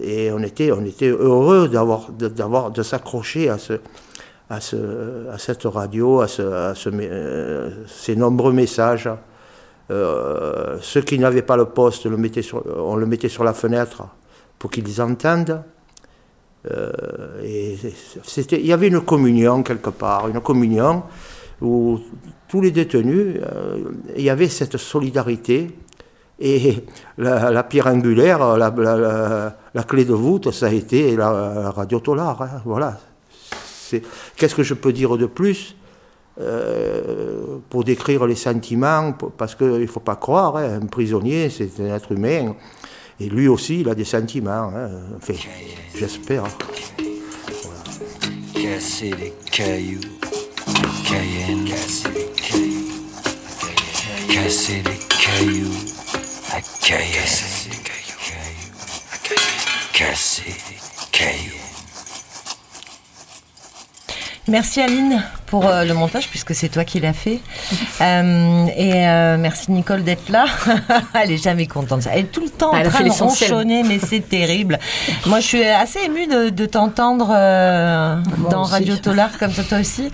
et 0.02 0.32
on 0.32 0.40
était, 0.40 0.72
on 0.72 0.84
était 0.84 1.08
heureux 1.08 1.68
d'avoir, 1.68 2.10
d'avoir, 2.10 2.70
de 2.70 2.82
s'accrocher 2.82 3.48
à 3.48 3.58
ce, 3.58 3.74
à, 4.48 4.60
ce, 4.60 5.28
à 5.30 5.38
cette 5.38 5.64
radio, 5.64 6.20
à, 6.20 6.28
ce, 6.28 6.42
à 6.42 6.74
ce, 6.74 6.90
euh, 6.92 7.70
ces 7.86 8.16
nombreux 8.16 8.52
messages. 8.52 9.10
Euh, 9.90 10.78
ceux 10.80 11.02
qui 11.02 11.18
n'avaient 11.18 11.42
pas 11.42 11.56
le 11.56 11.66
poste, 11.66 12.06
on 12.06 12.96
le 12.96 13.06
mettait 13.06 13.28
sur 13.28 13.44
la 13.44 13.52
fenêtre 13.52 14.04
pour 14.58 14.70
qu'ils 14.70 15.02
entendent. 15.02 15.62
Euh, 16.70 16.92
et 17.42 17.76
il 18.52 18.66
y 18.66 18.72
avait 18.72 18.88
une 18.88 19.00
communion 19.00 19.62
quelque 19.62 19.90
part, 19.90 20.28
une 20.28 20.40
communion 20.40 21.04
où 21.60 21.98
tous 22.48 22.60
les 22.60 22.70
détenus, 22.70 23.36
euh, 23.42 23.78
il 24.16 24.22
y 24.22 24.30
avait 24.30 24.48
cette 24.48 24.76
solidarité. 24.76 25.70
Et 26.40 26.84
la, 27.18 27.62
pierre 27.62 27.88
angulaire, 27.88 28.56
la, 28.56 29.82
clé 29.86 30.04
de 30.04 30.14
voûte, 30.14 30.50
ça 30.52 30.66
a 30.66 30.72
été 30.72 31.14
la, 31.16 31.70
radio 31.70 32.00
Tolar. 32.00 32.40
Hein, 32.40 32.62
voilà. 32.64 32.98
Qu'est-ce 34.36 34.54
que 34.54 34.62
je 34.62 34.74
peux 34.74 34.92
dire 34.92 35.18
de 35.18 35.26
plus 35.26 35.76
euh, 36.40 37.58
pour 37.68 37.84
décrire 37.84 38.24
les 38.24 38.36
sentiments, 38.36 39.12
parce 39.36 39.54
qu'il 39.54 39.66
ne 39.66 39.86
faut 39.86 40.00
pas 40.00 40.16
croire, 40.16 40.56
hein, 40.56 40.80
un 40.80 40.86
prisonnier, 40.86 41.50
c'est 41.50 41.68
un 41.80 41.94
être 41.94 42.12
humain, 42.12 42.54
et 43.18 43.28
lui 43.28 43.46
aussi, 43.46 43.80
il 43.80 43.88
a 43.90 43.94
des 43.94 44.04
sentiments. 44.04 44.72
Hein, 44.74 44.88
j'espère. 45.94 46.44
Casser 48.54 49.10
les 49.20 49.34
cailloux, 49.50 50.00
Cayenne, 51.04 51.64
casser 51.66 52.08
les 52.14 52.30
cailloux, 52.40 52.86
casser 54.32 54.82
les 54.86 54.98
cailloux, 55.18 55.99
casser. 59.92 60.56
Merci 64.48 64.80
Aline 64.80 65.22
pour 65.46 65.66
euh, 65.66 65.84
le 65.84 65.94
montage 65.94 66.28
puisque 66.28 66.56
c'est 66.56 66.68
toi 66.68 66.84
qui 66.84 66.98
l'as 67.00 67.12
fait. 67.12 67.40
Euh, 68.00 68.66
et 68.78 69.06
euh, 69.06 69.36
merci 69.38 69.70
Nicole 69.70 70.02
d'être 70.02 70.30
là. 70.30 70.46
Elle 71.14 71.32
est 71.32 71.42
jamais 71.42 71.66
contente. 71.66 72.00
Elle 72.10 72.20
est 72.20 72.32
tout 72.32 72.40
le 72.40 72.48
temps 72.48 72.74
en 72.74 72.82
train 72.82 73.04
de 73.04 73.10
ronchonner, 73.10 73.82
mais 73.82 73.98
c'est 73.98 74.26
terrible. 74.26 74.78
Moi, 75.26 75.40
je 75.40 75.46
suis 75.46 75.64
assez 75.64 75.98
émue 76.00 76.26
de, 76.26 76.66
t'entendre 76.66 77.26
dans 78.50 78.62
Radio 78.62 78.96
Tolar 78.96 79.36
comme 79.38 79.52
ça, 79.52 79.64
toi 79.64 79.80
aussi. 79.80 80.10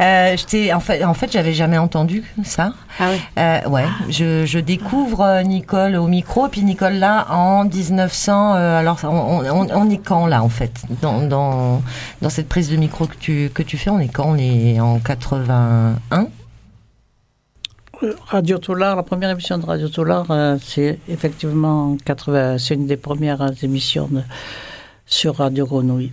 je 0.00 0.74
en 0.74 0.80
fait, 0.80 1.04
en 1.04 1.14
fait, 1.14 1.30
j'avais 1.30 1.54
jamais 1.54 1.78
entendu 1.78 2.24
ça. 2.42 2.72
Ah 2.98 3.10
ouais. 3.10 3.66
ouais. 3.68 3.84
Je, 4.08 4.44
je, 4.44 4.58
découvre 4.58 5.42
Nicole 5.42 5.96
au 5.96 6.06
micro, 6.06 6.48
puis 6.48 6.62
Nicole 6.62 6.94
là 6.94 7.26
en 7.30 7.64
1900. 7.64 8.52
alors, 8.54 8.98
on, 9.04 9.08
on, 9.08 9.66
on, 9.70 9.90
est 9.90 9.98
quand 9.98 10.26
là 10.26 10.42
en 10.42 10.48
fait? 10.48 10.82
Dans, 11.00 11.22
dans, 11.22 11.82
dans 12.22 12.30
cette 12.30 12.48
prise 12.48 12.70
de 12.70 12.76
micro 12.76 13.06
que 13.06 13.16
tu 13.16 13.50
que 13.54 13.62
tu 13.62 13.76
fais 13.78 13.90
On 13.90 14.00
est 14.00 14.08
quand? 14.08 14.30
On 14.30 14.36
est 14.36 14.80
en 14.80 14.98
81 14.98 16.28
Radio 18.26 18.58
Tolar, 18.58 18.94
la 18.94 19.02
première 19.02 19.30
émission 19.30 19.58
de 19.58 19.66
Radio 19.66 19.88
Tolar, 19.88 20.26
euh, 20.30 20.56
c'est 20.62 21.00
effectivement 21.08 21.96
80, 22.04 22.58
c'est 22.58 22.74
une 22.74 22.86
des 22.86 22.96
premières 22.96 23.42
émissions 23.62 24.08
sur 25.04 25.36
Radio 25.36 25.66
Grenouille. 25.66 26.12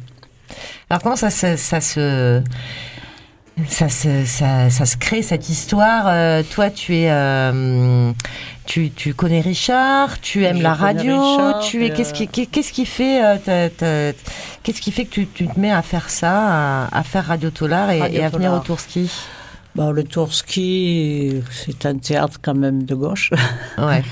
Alors 0.89 1.03
comment 1.03 1.15
ça, 1.15 1.29
ça, 1.29 1.57
ça 1.57 1.81
se 1.81 2.41
ça, 3.67 3.87
ça, 3.87 4.69
ça, 4.69 4.85
se 4.85 4.97
crée 4.97 5.21
cette 5.21 5.49
histoire. 5.49 6.07
Euh, 6.07 6.43
toi, 6.43 6.69
tu 6.69 6.95
es, 6.95 7.09
euh, 7.09 8.11
tu, 8.65 8.91
tu, 8.91 9.13
connais 9.13 9.39
Richard, 9.39 10.19
tu 10.19 10.43
aimes 10.43 10.61
la 10.61 10.73
radio, 10.73 11.21
tu 11.61 11.85
es. 11.85 11.89
Qu'est-ce 11.91 12.13
qui, 12.13 12.27
qu'est-ce 12.27 12.73
qui 12.73 12.85
fait, 12.85 13.23
euh, 13.23 14.11
qu'est-ce 14.61 14.81
qui 14.81 14.91
fait 14.91 15.05
que 15.05 15.11
tu, 15.11 15.27
tu, 15.27 15.47
te 15.47 15.57
mets 15.57 15.71
à 15.71 15.81
faire 15.81 16.09
ça, 16.09 16.87
à, 16.87 17.03
faire 17.03 17.27
Radio 17.27 17.49
Tolar 17.49 17.91
et, 17.91 18.21
à 18.21 18.29
venir 18.29 18.51
au 18.53 18.59
Tourski 18.59 19.09
bon, 19.73 19.91
le 19.91 20.03
Tourski, 20.03 21.41
c'est 21.49 21.85
un 21.85 21.97
théâtre 21.97 22.39
quand 22.41 22.55
même 22.55 22.83
de 22.83 22.95
gauche. 22.95 23.31
Ouais. 23.77 24.03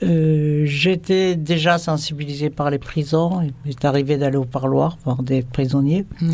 J'étais 0.66 1.34
déjà 1.34 1.78
sensibilisée 1.78 2.50
par 2.50 2.70
les 2.70 2.78
prisons. 2.78 3.40
Il 3.42 3.52
m'est 3.64 3.84
arrivé 3.84 4.16
d'aller 4.16 4.36
au 4.36 4.44
parloir 4.44 4.96
voir 5.04 5.22
des 5.22 5.42
prisonniers. 5.42 6.04
Mhm. 6.20 6.32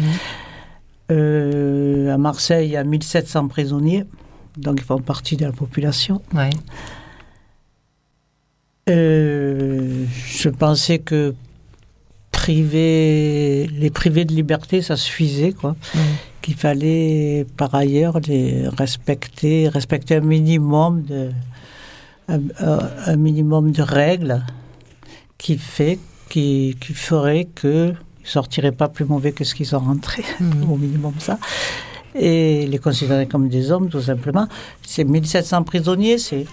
Euh, 1.11 2.13
à 2.13 2.19
Marseille, 2.19 2.69
il 2.69 2.73
y 2.73 2.77
a 2.77 2.85
1700 2.85 3.49
prisonniers, 3.49 4.05
donc 4.57 4.81
ils 4.81 4.85
font 4.85 5.01
partie 5.01 5.37
de 5.37 5.45
la 5.45 5.53
population. 5.53 6.23
Euh, 8.89 10.05
je 10.27 10.49
pensais 10.49 10.99
que 10.99 11.35
priver, 12.31 13.69
les 13.73 13.91
priver 13.91 14.25
de 14.25 14.35
liberté, 14.35 14.83
ça 14.83 14.97
suffisait, 14.97 15.53
quoi. 15.53 15.77
Qu'il 16.41 16.55
fallait, 16.55 17.47
par 17.57 17.75
ailleurs, 17.75 18.19
les 18.21 18.69
respecter, 18.69 19.69
respecter 19.69 20.17
un 20.17 20.21
minimum 20.21 21.03
de, 21.03 21.31
un, 22.29 23.17
minimum 23.17 23.71
de 23.71 23.83
règles 23.83 24.43
qui 25.39 25.57
fait, 25.59 25.99
qui, 26.29 26.77
qui 26.81 26.95
ferait 26.95 27.45
que 27.45 27.95
ils 28.23 28.29
sortiraient 28.29 28.73
pas 28.73 28.89
plus 28.89 29.05
mauvais 29.05 29.33
que 29.33 29.45
ce 29.45 29.55
qu'ils 29.55 29.67
sont 29.67 29.81
rentrés, 29.81 30.25
mhm. 30.41 30.71
au 30.71 30.77
minimum 30.77 31.15
ça. 31.19 31.39
Et 32.15 32.67
les 32.67 32.79
considérer 32.79 33.27
comme 33.27 33.49
des 33.49 33.71
hommes, 33.71 33.89
tout 33.89 34.03
simplement. 34.03 34.47
C'est 34.83 35.05
1700 35.05 35.63
prisonniers, 35.63 36.19
c'est 36.19 36.45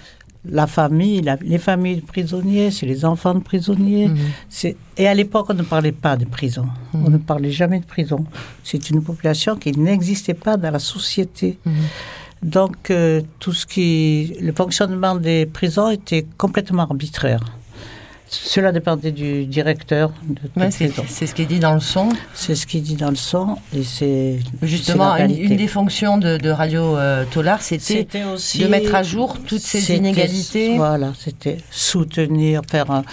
la 0.45 0.67
famille, 0.67 1.21
les 1.41 1.57
familles 1.57 1.97
de 1.97 2.05
prisonniers, 2.05 2.71
c'est 2.71 2.85
les 2.85 3.03
enfants 3.03 3.33
de 3.33 3.41
prisonniers. 3.41 4.07
Mhm. 4.07 4.73
Et 4.97 5.07
à 5.07 5.13
l'époque, 5.13 5.47
on 5.49 5.53
ne 5.53 5.63
parlait 5.63 5.91
pas 5.91 6.15
de 6.15 6.23
prison. 6.25 6.67
Mhm. 6.93 7.05
On 7.05 7.09
ne 7.09 7.17
parlait 7.17 7.51
jamais 7.51 7.79
de 7.79 7.85
prison. 7.85 8.25
C'est 8.63 8.89
une 8.89 9.03
population 9.03 9.57
qui 9.57 9.73
n'existait 9.73 10.33
pas 10.33 10.55
dans 10.55 10.71
la 10.71 10.79
société. 10.79 11.59
Donc, 12.41 12.89
euh, 12.89 13.21
tout 13.39 13.51
ce 13.51 13.65
qui, 13.65 14.33
le 14.39 14.53
fonctionnement 14.53 15.15
des 15.15 15.45
prisons 15.45 15.89
était 15.89 16.25
complètement 16.37 16.83
arbitraire. 16.83 17.41
Cela 18.29 18.71
dépendait 18.71 19.11
du 19.11 19.45
directeur. 19.45 20.11
De 20.23 20.69
c'est 20.69 21.25
ce 21.25 21.33
qui 21.33 21.41
est 21.41 21.45
dit 21.45 21.59
dans 21.59 21.73
le 21.73 21.79
son. 21.79 22.09
C'est 22.35 22.53
ce 22.53 22.67
qui 22.67 22.77
est 22.77 22.81
dit 22.81 22.95
dans 22.95 23.09
le 23.09 23.15
son. 23.15 23.57
Et 23.75 23.83
c'est 23.83 24.39
justement 24.61 25.15
une, 25.17 25.55
des 25.55 25.67
fonctions 25.67 26.17
de, 26.17 26.49
Radio 26.49 26.95
euh, 26.97 27.25
Tolar, 27.31 27.61
c'était 27.61 28.03
de 28.03 28.67
mettre 28.67 28.93
à 28.93 29.01
jour 29.01 29.37
toutes 29.47 29.61
ces 29.61 29.95
inégalités. 29.95 30.77
Voilà, 30.77 31.13
c'était 31.17 31.57
soutenir, 31.71 32.61
faire 32.69 33.03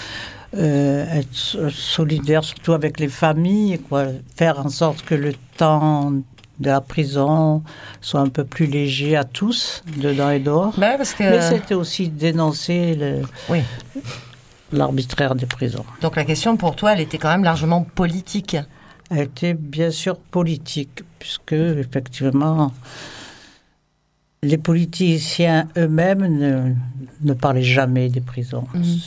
euh, 0.54 1.06
être 1.18 1.70
solidaire, 1.70 2.44
surtout 2.44 2.72
avec 2.72 3.00
les 3.00 3.08
familles, 3.08 3.78
quoi, 3.88 4.06
faire 4.36 4.60
en 4.64 4.68
sorte 4.68 5.02
que 5.02 5.14
le 5.14 5.32
temps 5.56 6.12
de 6.58 6.70
la 6.70 6.80
prison 6.80 7.62
soit 8.00 8.20
un 8.20 8.28
peu 8.28 8.44
plus 8.44 8.66
léger 8.66 9.16
à 9.16 9.24
tous, 9.24 9.82
dedans 9.96 10.30
et 10.30 10.40
dehors. 10.40 10.74
Ben 10.78 10.96
parce 10.96 11.12
que... 11.12 11.22
Mais 11.22 11.42
c'était 11.42 11.74
aussi 11.74 12.08
dénoncer 12.08 12.94
le, 12.94 13.22
oui 13.50 13.60
l'arbitraire 14.72 15.34
des 15.34 15.46
prisons. 15.46 15.84
Donc 16.00 16.16
la 16.16 16.24
question 16.24 16.56
pour 16.56 16.76
toi, 16.76 16.92
elle 16.92 17.00
était 17.00 17.18
quand 17.18 17.30
même 17.30 17.44
largement 17.44 17.82
politique. 17.82 18.56
Elle 19.10 19.20
était 19.20 19.54
bien 19.54 19.90
sûr 19.90 20.18
politique, 20.18 21.02
puisque 21.18 21.52
effectivement, 21.52 22.72
les 24.42 24.58
politiciens 24.58 25.68
eux-mêmes 25.76 26.76
ne, 27.22 27.34
parlaient 27.34 27.62
jamais 27.62 28.08
des 28.08 28.20
prisons. 28.20 28.66
Mhm. 28.74 28.98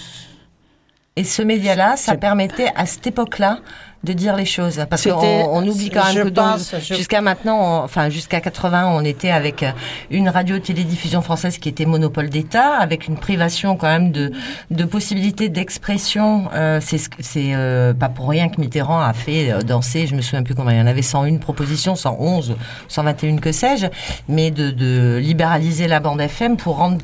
Et 1.20 1.26
ce 1.26 1.42
média-là, 1.42 1.98
ça 1.98 2.16
permettait 2.16 2.72
à 2.78 2.86
cette 2.86 3.06
époque-là 3.06 3.60
de 4.06 4.14
dire 4.14 4.38
les 4.38 4.46
choses. 4.46 4.80
Parce 4.90 5.04
qu'on 5.04 5.18
on 5.18 5.68
oublie 5.68 5.90
quand 5.90 6.14
même 6.14 6.32
que 6.32 6.96
jusqu'à 6.96 7.20
maintenant 7.20 7.84
enfin 7.84 8.10
jusqu'à 8.10 8.40
80 8.40 8.90
on 8.94 9.04
était 9.04 9.30
avec 9.30 9.62
euh, 9.62 9.72
une 10.10 10.30
radio 10.30 10.58
télédiffusion 10.60 11.22
française 11.22 11.58
qui 11.58 11.68
était 11.68 11.86
monopole 11.86 12.30
d'État 12.30 12.76
avec 12.76 13.10
une 13.10 13.18
privation 13.18 13.76
quand 13.76 13.88
même 13.88 14.14
de 14.14 14.32
de 14.72 14.84
possibilités 14.86 15.50
d'expression. 15.50 16.46
Euh, 16.54 16.80
c'est 16.82 17.02
c'est 17.20 17.54
euh, 17.54 17.94
pas 17.94 18.08
pour 18.08 18.30
rien 18.30 18.48
que 18.48 18.62
Mitterrand 18.62 19.02
a 19.02 19.12
fait 19.12 19.52
euh, 19.52 19.60
danser 19.60 20.08
je 20.08 20.16
me 20.16 20.22
souviens 20.22 20.44
plus 20.44 20.56
combien 20.56 20.76
il 20.76 20.80
y 20.80 20.82
en 20.82 20.88
avait 20.88 21.02
101 21.02 21.36
propositions 21.40 21.98
111 21.98 22.56
121 22.88 23.38
que 23.40 23.52
sais-je 23.52 23.88
mais 24.30 24.50
de, 24.50 24.72
de 24.72 25.18
libéraliser 25.22 25.90
la 25.90 26.00
bande 26.00 26.22
FM 26.22 26.56
pour 26.56 26.78
rendre 26.78 27.00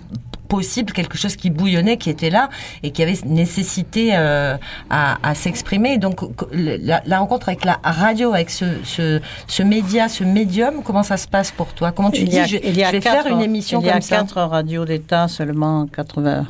possible, 0.48 0.94
quelque 0.94 1.18
chose 1.18 1.36
qui 1.36 1.50
bouillonnait, 1.50 1.98
qui 1.98 2.10
était 2.10 2.30
là 2.30 2.50
et 2.84 2.92
qui 2.92 3.04
avait 3.04 3.18
nécessité 3.26 4.12
euh, 4.14 4.58
à, 4.90 5.36
s'exprimer. 5.36 5.98
Donc 5.98 6.22
la, 6.52 7.20
rencontre 7.20 7.50
avec 7.50 7.66
la 7.66 7.80
radio, 7.84 8.34
avec 8.34 8.50
ce, 8.50 8.66
ce, 8.84 9.64
média, 9.64 10.08
ce 10.10 10.24
médium, 10.24 10.84
comment 10.84 11.04
ça 11.04 11.18
se 11.18 11.28
passe 11.28 11.52
pour 11.52 11.74
toi? 11.74 11.92
Comment 11.92 12.12
tu 12.12 12.24
dis, 12.24 12.40
je, 12.48 12.58
il 12.64 12.78
y 12.78 12.84
a 12.84 12.92
vais 12.92 13.02
faire 13.02 13.28
une 13.28 13.42
émission 13.42 13.82
comme 13.82 13.90
ça 13.90 13.98
Il 13.98 14.02
y 14.12 14.14
a 14.14 14.18
quatre 14.20 14.42
radios 14.42 14.86
d'État 14.86 15.28
seulement, 15.28 15.88
80. 15.88 16.46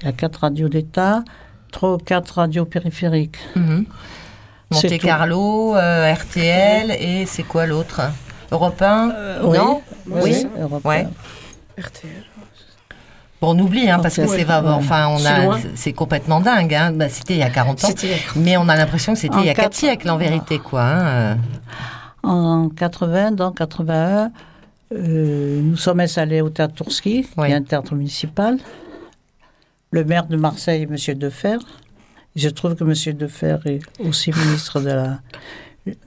Il 0.00 0.06
y 0.06 0.08
a 0.08 0.12
quatre 0.12 0.40
radios 0.40 0.68
d'État. 0.68 1.22
trois 1.70 1.94
ou 1.94 1.98
quatre 1.98 2.34
radios 2.36 2.64
périphériques. 2.64 3.38
Mhm. 3.56 3.86
C'est 4.72 4.90
Monte. 4.90 5.00
Carlo, 5.00 5.76
euh, 5.76 6.14
RTL 6.14 6.92
et 6.92 7.26
c'est 7.26 7.42
quoi 7.42 7.66
l'autre? 7.66 8.00
Europe 8.50 8.80
1 8.80 9.10
Euh, 9.10 9.40
oui. 9.44 9.58
Non? 9.58 9.82
Oui, 10.06 10.46
Europe 10.60 10.84
Ouais. 10.84 11.06
1. 11.78 11.82
RTL. 11.82 12.10
On 13.44 13.58
oublie, 13.58 13.90
hein, 13.90 13.98
parce 14.00 14.16
que 14.16 14.22
Ouais. 14.22 14.28
c'est 14.38 14.46
Ouais. 14.46 14.54
enfin, 14.68 15.08
on 15.08 15.18
C'est 15.18 15.26
a, 15.26 15.44
loin. 15.44 15.60
c'est 15.74 15.92
complètement 15.92 16.40
dingue. 16.40 16.74
Hein. 16.74 16.92
Bah, 16.92 17.08
c'était 17.08 17.34
il 17.34 17.40
y 17.40 17.42
a 17.42 17.50
40 17.50 17.82
ans, 17.84 17.88
C'était 17.88 18.06
il 18.06 18.10
y 18.10 18.14
a 18.14 18.18
40 18.18 18.36
mais 18.36 18.56
on 18.56 18.68
a 18.68 18.76
l'impression 18.76 19.14
que 19.14 19.18
c'était 19.18 19.38
il 19.40 19.46
y 19.46 19.50
a 19.50 19.54
4 19.54 19.64
quatre- 19.64 19.74
siècles 19.74 20.08
en 20.10 20.16
vérité, 20.16 20.58
quoi. 20.58 20.82
hein. 20.84 21.38
En 22.22 22.68
80, 22.68 23.32
dans 23.32 23.50
81, 23.50 24.30
euh, 24.94 25.60
nous 25.60 25.76
sommes 25.76 26.00
installés 26.00 26.40
au 26.40 26.50
théâtre 26.50 26.74
Tourski, 26.74 27.26
Oui. 27.36 27.46
qui 27.46 27.52
est 27.52 27.56
un 27.56 27.62
théâtre 27.62 27.94
municipal. 27.94 28.58
Le 29.90 30.04
maire 30.04 30.26
de 30.26 30.36
Marseille, 30.36 30.82
M. 30.88 30.96
Defer. 31.18 31.58
Je 32.36 32.48
trouve 32.48 32.76
que 32.76 32.84
M. 32.84 33.16
Defer 33.16 33.56
est 33.66 33.80
aussi 34.00 34.30
ministre 34.32 34.80
de 34.80 34.88
la- 34.88 35.18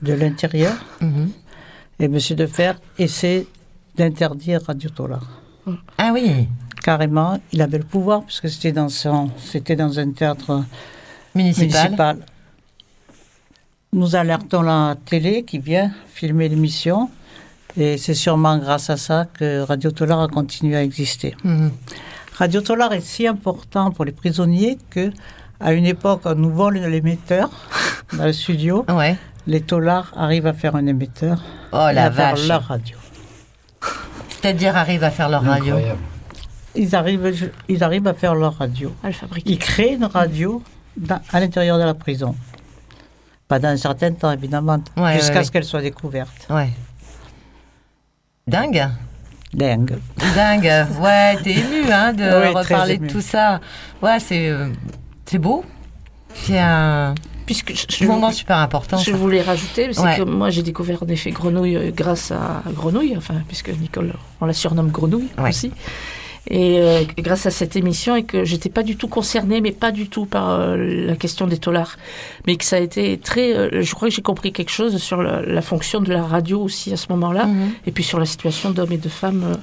de 0.02 0.12
l'Intérieur. 0.14 0.72
Mhm. 1.00 1.30
Et 2.00 2.04
M. 2.06 2.18
Defer 2.36 2.72
essaie 2.98 3.46
d'interdire 3.96 4.60
Radio 4.66 4.90
Tolar. 4.90 5.22
Ah 5.98 6.10
oui, 6.14 6.48
Carrément, 6.86 7.40
il 7.52 7.60
avait 7.62 7.78
le 7.78 7.84
pouvoir, 7.84 8.22
puisque 8.22 8.48
c'était 8.48 8.70
dans, 8.70 8.88
son, 8.88 9.28
c'était 9.44 9.74
dans 9.74 9.98
un 9.98 10.12
théâtre 10.12 10.62
municipal. 11.34 11.82
municipal. 11.82 12.18
Nous 13.92 14.14
alertons 14.14 14.62
la 14.62 14.94
télé 15.04 15.42
qui 15.42 15.58
vient 15.58 15.90
filmer 16.14 16.48
l'émission. 16.48 17.10
Et 17.76 17.98
c'est 17.98 18.14
sûrement 18.14 18.56
grâce 18.58 18.88
à 18.88 18.96
ça 18.96 19.26
que 19.34 19.62
Radio 19.62 19.90
Tolar 19.90 20.20
a 20.20 20.28
continué 20.28 20.76
à 20.76 20.84
exister. 20.84 21.34
Mhm. 21.42 21.72
Radio 22.34 22.60
Tolar 22.60 22.92
est 22.92 23.00
si 23.00 23.26
important 23.26 23.90
pour 23.90 24.04
les 24.04 24.12
prisonniers 24.12 24.78
que, 24.88 25.10
à 25.58 25.72
une 25.72 25.86
époque, 25.86 26.20
on 26.24 26.36
nous 26.36 26.52
vole 26.52 26.76
l'émetteur 26.78 27.50
dans 28.16 28.26
le 28.26 28.32
studio. 28.32 28.86
Ouais. 28.88 29.16
Les 29.48 29.60
Tolards 29.60 30.12
arrivent 30.16 30.46
à 30.46 30.52
faire 30.52 30.76
un 30.76 30.86
émetteur 30.86 31.42
Oh 31.72 31.88
et 31.90 31.94
la 31.94 32.04
à 32.04 32.10
faire 32.12 32.36
vache. 32.36 32.46
leur 32.46 32.62
radio. 32.62 32.96
C'est-à-dire 34.28 34.76
arrive 34.76 35.02
à 35.02 35.10
faire 35.10 35.28
leur 35.28 35.42
radio. 35.42 35.74
Incroyable. 35.74 36.00
Ils 36.76 36.94
arrivent, 36.94 37.50
ils 37.68 37.82
arrivent 37.84 38.06
à 38.06 38.14
faire 38.14 38.34
leur 38.34 38.56
radio. 38.58 38.92
À 39.02 39.08
le 39.08 39.12
fabriquer. 39.12 39.50
Ils 39.50 39.58
créent 39.58 39.94
une 39.94 40.04
radio 40.04 40.62
dans- 40.96 41.20
à 41.32 41.40
l'intérieur 41.40 41.78
de 41.78 41.84
la 41.84 41.94
prison. 41.94 42.34
Pendant 43.48 43.68
un 43.68 43.76
certain 43.76 44.12
temps, 44.12 44.32
évidemment, 44.32 44.78
Ouais, 44.96 45.14
jusqu'à 45.14 45.30
ouais, 45.32 45.38
ouais. 45.38 45.44
ce 45.44 45.50
qu'elle 45.52 45.64
soit 45.64 45.82
découverte. 45.82 46.46
Ouais. 46.50 46.70
Dingue. 48.46 48.88
Dingue. 49.52 49.98
Dingue. 50.34 50.86
Ouais, 51.00 51.36
t'es 51.42 51.52
ému 51.52 51.90
hein, 51.90 52.12
de 52.12 52.24
Oui, 52.48 52.54
reparler 52.54 52.98
de 52.98 53.06
tout 53.06 53.20
ça. 53.20 53.60
Ouais, 54.02 54.18
c'est 54.20 54.48
euh, 54.48 54.68
c'est 55.24 55.38
beau. 55.38 55.64
C'est 56.34 56.58
un 56.58 57.14
Puisque 57.46 57.72
je, 57.74 57.86
je- 57.88 58.04
moment 58.04 58.32
super 58.32 58.56
important. 58.58 58.98
je 58.98 59.12
ça. 59.12 59.16
voulais 59.16 59.40
rajouter, 59.40 59.88
c'est 59.92 60.00
Ouais. 60.02 60.16
que 60.16 60.22
moi 60.22 60.50
j'ai 60.50 60.62
découvert 60.62 61.02
en 61.02 61.06
effet 61.06 61.30
Grenouille 61.30 61.76
euh, 61.76 61.90
grâce 61.94 62.32
à 62.32 62.62
Grenouille, 62.74 63.16
enfin, 63.16 63.34
puisque 63.46 63.68
Nicole, 63.68 64.12
on 64.40 64.46
la 64.46 64.52
surnomme 64.52 64.90
Grenouille 64.90 65.28
Ouais. 65.38 65.50
aussi. 65.50 65.72
Et 66.48 66.78
euh, 66.80 67.02
grâce 67.18 67.46
à 67.46 67.50
cette 67.50 67.74
émission, 67.74 68.14
et 68.14 68.22
que 68.22 68.44
j'étais 68.44 68.68
pas 68.68 68.84
du 68.84 68.96
tout 68.96 69.08
concernée, 69.08 69.60
mais 69.60 69.72
pas 69.72 69.90
du 69.90 70.08
tout 70.08 70.26
par 70.26 70.48
euh, 70.60 70.76
la 70.76 71.16
question 71.16 71.46
des 71.48 71.58
tolards, 71.58 71.96
mais 72.46 72.56
que 72.56 72.64
ça 72.64 72.76
a 72.76 72.78
été 72.80 73.18
très. 73.18 73.52
euh, 73.56 73.82
je 73.82 73.94
crois 73.94 74.08
que 74.08 74.14
j'ai 74.14 74.22
compris 74.22 74.52
quelque 74.52 74.70
chose 74.70 74.96
sur 74.98 75.22
la, 75.22 75.42
la 75.42 75.62
fonction 75.62 76.00
de 76.00 76.12
la 76.12 76.22
radio 76.22 76.60
aussi 76.62 76.92
à 76.92 76.96
ce 76.96 77.06
moment-là, 77.10 77.46
Mhm. 77.46 77.70
et 77.86 77.90
puis 77.90 78.04
sur 78.04 78.20
la 78.20 78.26
situation 78.26 78.70
d'hommes 78.70 78.92
et 78.92 78.96
de 78.98 79.08
femmes 79.08 79.44
euh, 79.44 79.56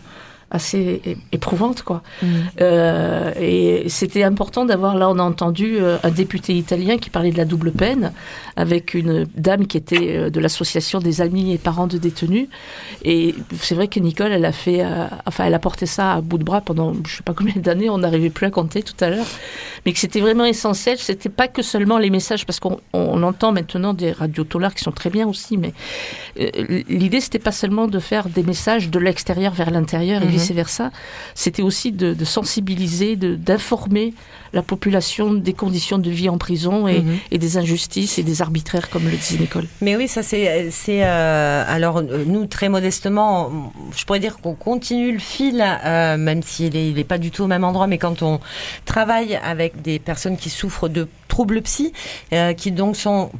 assez 0.53 1.01
éprouvante, 1.31 1.81
quoi. 1.81 2.03
Mhm. 2.21 2.29
Euh, 2.61 3.31
et 3.39 3.89
c'était 3.89 4.23
important 4.23 4.65
d'avoir, 4.65 4.95
là 4.95 5.09
on 5.09 5.17
a 5.17 5.23
entendu 5.23 5.77
euh, 5.79 5.97
un 6.03 6.11
député 6.11 6.53
italien 6.53 6.97
qui 6.99 7.09
parlait 7.09 7.31
de 7.31 7.37
la 7.37 7.45
double 7.45 7.71
peine, 7.71 8.13
avec 8.55 8.93
une 8.93 9.25
dame 9.35 9.65
qui 9.65 9.77
était 9.77 10.15
euh, 10.15 10.29
de 10.29 10.39
l'association 10.39 10.99
des 10.99 11.21
amis 11.21 11.53
et 11.53 11.57
parents 11.57 11.87
de 11.87 11.97
détenus. 11.97 12.47
Et 13.03 13.33
c'est 13.59 13.73
vrai 13.73 13.87
que 13.87 13.99
Nicole, 13.99 14.31
elle 14.31 14.45
a 14.45 14.51
fait, 14.51 14.85
euh, 14.85 15.07
enfin 15.25 15.45
elle 15.45 15.55
a 15.55 15.59
porté 15.59 15.87
ça 15.87 16.13
à 16.13 16.21
bout 16.21 16.37
de 16.37 16.43
bras 16.43 16.61
pendant 16.61 16.93
je 17.07 17.17
sais 17.17 17.23
pas 17.23 17.33
combien 17.33 17.55
d'années, 17.55 17.89
on 17.89 17.97
n'arrivait 17.97 18.29
plus 18.29 18.45
à 18.45 18.51
compter 18.51 18.83
tout 18.83 19.03
à 19.03 19.09
l'heure, 19.09 19.25
mais 19.85 19.91
que 19.91 19.99
c'était 19.99 20.21
vraiment 20.21 20.45
essentiel. 20.45 20.99
C'était 20.99 21.29
pas 21.29 21.47
que 21.47 21.63
seulement 21.63 21.97
les 21.97 22.11
messages, 22.11 22.45
parce 22.45 22.59
qu'on 22.59 22.79
on 22.93 23.23
entend 23.23 23.51
maintenant 23.51 23.95
des 23.95 24.11
radios 24.11 24.43
tolards 24.43 24.75
qui 24.75 24.83
sont 24.83 24.91
très 24.91 25.09
bien 25.09 25.27
aussi, 25.27 25.57
mais 25.57 25.73
euh, 26.39 26.83
l'idée 26.89 27.21
c'était 27.21 27.39
pas 27.39 27.51
seulement 27.51 27.87
de 27.87 27.97
faire 27.97 28.29
des 28.29 28.43
messages 28.43 28.91
de 28.91 28.99
l'extérieur 28.99 29.51
vers 29.53 29.71
l'intérieur 29.71 30.21
et. 30.21 30.42
Vice 30.43 30.51
versa. 30.51 30.91
C'était 31.35 31.61
aussi 31.61 31.91
de, 31.91 32.13
de 32.13 32.25
sensibiliser, 32.25 33.15
de- 33.15 33.35
d'informer 33.35 34.13
la 34.53 34.61
population 34.61 35.33
des 35.33 35.53
conditions 35.53 35.97
de 35.97 36.11
vie 36.11 36.29
en 36.29 36.37
prison 36.37 36.87
et, 36.87 36.99
Mhm. 37.01 37.17
et 37.31 37.37
des 37.39 37.57
injustices 37.57 38.19
et 38.19 38.23
des 38.23 38.41
arbitraires, 38.41 38.89
comme 38.89 39.05
le 39.05 39.17
disait 39.17 39.37
Nicole. 39.39 39.65
Mais 39.81 39.95
oui, 39.95 40.07
ça 40.07 40.21
c'est 40.21 40.67
euh, 41.03 41.63
alors 41.67 42.01
nous 42.03 42.45
très 42.45 42.69
modestement, 42.69 43.51
je 43.97 44.05
pourrais 44.05 44.19
dire 44.19 44.37
qu'on 44.37 44.53
continue 44.53 45.11
le 45.13 45.19
fil, 45.19 45.63
euh, 45.63 46.17
même 46.17 46.43
s'il 46.43 46.75
est, 46.75 46.89
il 46.89 46.99
est 46.99 47.03
pas 47.03 47.17
du 47.17 47.31
tout 47.31 47.43
au 47.43 47.47
même 47.47 47.63
endroit, 47.63 47.87
mais 47.87 47.97
quand 47.97 48.21
on 48.21 48.39
travaille 48.85 49.35
avec 49.43 49.81
des 49.81 49.97
personnes 49.99 50.37
qui 50.37 50.49
souffrent 50.51 50.89
de 50.89 51.07
troubles 51.27 51.61
psy, 51.63 51.91
euh, 52.33 52.53
qui 52.53 52.71
donc 52.71 52.95
sont 52.95 53.31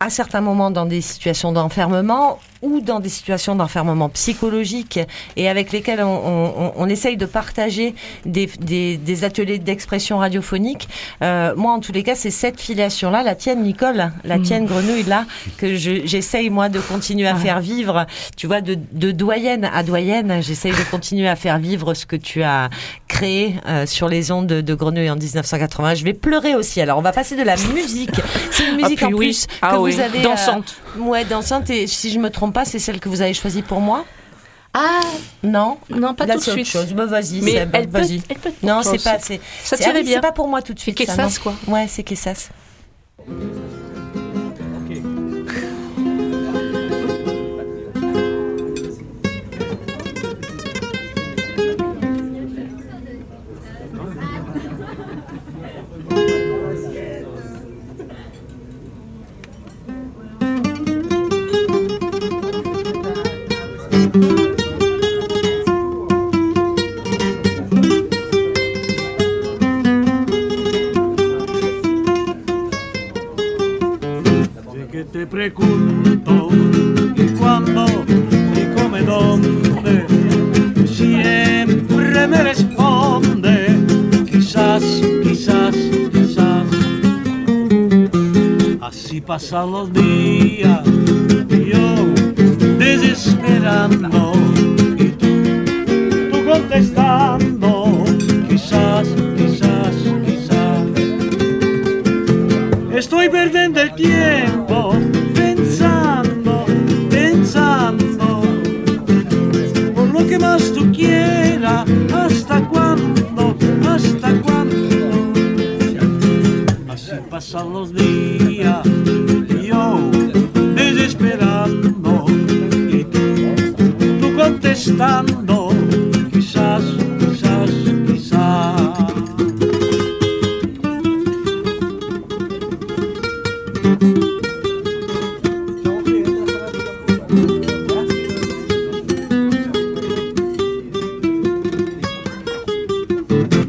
à 0.00 0.10
certains 0.10 0.40
moments 0.40 0.70
dans 0.70 0.86
des 0.86 1.00
situations 1.00 1.50
d'enfermement 1.50 2.38
ou 2.62 2.80
dans 2.80 3.00
des 3.00 3.08
situations 3.08 3.54
d'enfermement 3.54 4.08
psychologique 4.08 4.98
et 5.36 5.48
avec 5.48 5.72
lesquelles 5.72 6.02
on, 6.02 6.52
on, 6.56 6.72
on 6.76 6.88
essaye 6.88 7.16
de 7.16 7.26
partager 7.26 7.94
des, 8.24 8.46
des, 8.60 8.96
des 8.96 9.24
ateliers 9.24 9.58
d'expression 9.58 10.18
radiophonique. 10.18 10.88
Euh, 11.22 11.54
moi, 11.56 11.72
en 11.72 11.80
tous 11.80 11.92
les 11.92 12.02
cas, 12.02 12.14
c'est 12.14 12.30
cette 12.30 12.60
filiation-là, 12.60 13.22
la 13.22 13.34
tienne, 13.34 13.62
Nicole, 13.62 14.12
la 14.24 14.38
Mm. 14.38 14.42
tienne, 14.42 14.66
Grenouille-là, 14.66 15.24
que 15.56 15.76
je- 15.76 16.02
j'essaye, 16.04 16.50
moi, 16.50 16.68
de 16.68 16.80
continuer 16.80 17.28
à 17.28 17.34
Ouais. 17.34 17.40
faire 17.40 17.60
vivre. 17.60 18.06
Tu 18.36 18.46
vois, 18.46 18.60
de, 18.60 18.76
de 18.92 19.10
doyenne 19.10 19.64
à 19.72 19.82
doyenne, 19.82 20.40
j'essaye 20.42 20.72
de 20.72 20.90
continuer 20.90 21.28
à 21.28 21.36
faire 21.36 21.58
vivre 21.58 21.94
ce 21.94 22.06
que 22.06 22.16
tu 22.16 22.42
as 22.42 22.70
créé 23.08 23.56
euh, 23.66 23.86
sur 23.86 24.08
les 24.08 24.30
ondes 24.30 24.46
de, 24.46 24.60
de 24.60 24.74
Grenouille 24.74 25.10
en 25.10 25.16
1980. 25.16 25.94
Je 25.94 26.04
vais 26.04 26.12
pleurer 26.12 26.54
aussi. 26.54 26.80
Alors, 26.80 26.98
on 26.98 27.02
va 27.02 27.12
passer 27.12 27.36
de 27.36 27.42
la 27.42 27.56
musique. 27.74 28.20
C'est 28.50 28.68
une 28.68 28.76
musique 28.76 28.98
Ah, 29.02 29.06
puis 29.06 29.14
en 29.14 29.18
oui. 29.18 29.26
plus 29.26 29.46
Ah 29.62 29.70
que 29.72 29.76
oui. 29.78 29.92
vous 29.92 30.00
avez... 30.00 30.18
euh, 30.20 30.22
Dansante. 30.22 30.76
ouais, 30.98 31.24
dansante. 31.24 31.70
Et 31.70 31.86
si 31.86 32.10
je 32.10 32.18
me 32.18 32.30
trompe 32.30 32.47
pas, 32.52 32.64
c'est 32.64 32.78
celle 32.78 33.00
que 33.00 33.08
vous 33.08 33.20
avez 33.22 33.34
choisie 33.34 33.62
pour 33.62 33.80
moi 33.80 34.04
Ah 34.74 35.00
Non 35.42 35.78
non, 35.90 36.14
pas 36.14 36.26
Là, 36.26 36.34
tout 36.34 36.40
de 36.40 36.44
suite. 36.50 36.66
chose. 36.68 36.92
Bah, 36.92 37.06
vas-y, 37.06 37.40
Mais 37.42 37.52
elle 37.54 37.70
peut, 37.70 37.86
vas-y. 38.00 38.22
elle 38.28 38.38
peut 38.38 38.52
Non, 38.62 38.82
c'est 38.82 39.02
pas... 39.02 39.18
c'est- 39.18 39.40
Ça 39.64 39.76
ah 39.78 39.82
tirait 39.82 39.98
oui, 40.00 40.04
bien. 40.04 40.14
C'est 40.16 40.20
pas 40.20 40.32
pour 40.32 40.48
moi 40.48 40.62
tout 40.62 40.74
de 40.74 40.78
suite. 40.80 40.96
Kessas, 40.96 41.38
quoi. 41.42 41.54
Ouais, 41.66 41.86
c'est 41.88 42.02
Kessas. 42.02 42.50
Pasan 89.38 89.70
los 89.70 89.92
días 89.92 90.77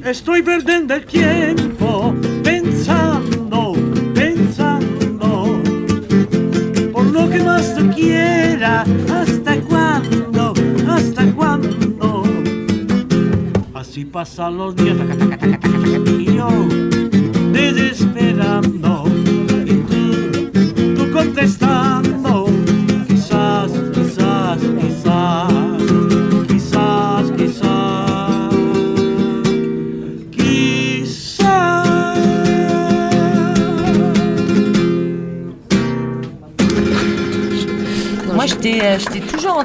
Estoy 0.09 0.41
perdiendo 0.41 0.95
el 0.95 1.05
tiempo 1.05 2.15
pensando, 2.43 3.73
pensando 4.15 5.61
por 6.91 7.05
lo 7.05 7.29
que 7.29 7.43
más 7.43 7.75
te 7.75 7.87
quiera. 7.89 8.85
¿Hasta 9.13 9.61
cuándo? 9.61 10.55
¿Hasta 10.89 11.31
cuándo? 11.33 12.23
Así 13.75 14.03
pasan 14.03 14.57
los 14.57 14.75
días 14.75 14.97
taca, 14.97 15.15
taca, 15.15 15.37
taca, 15.37 15.69
y 16.17 16.25
yo 16.25 16.98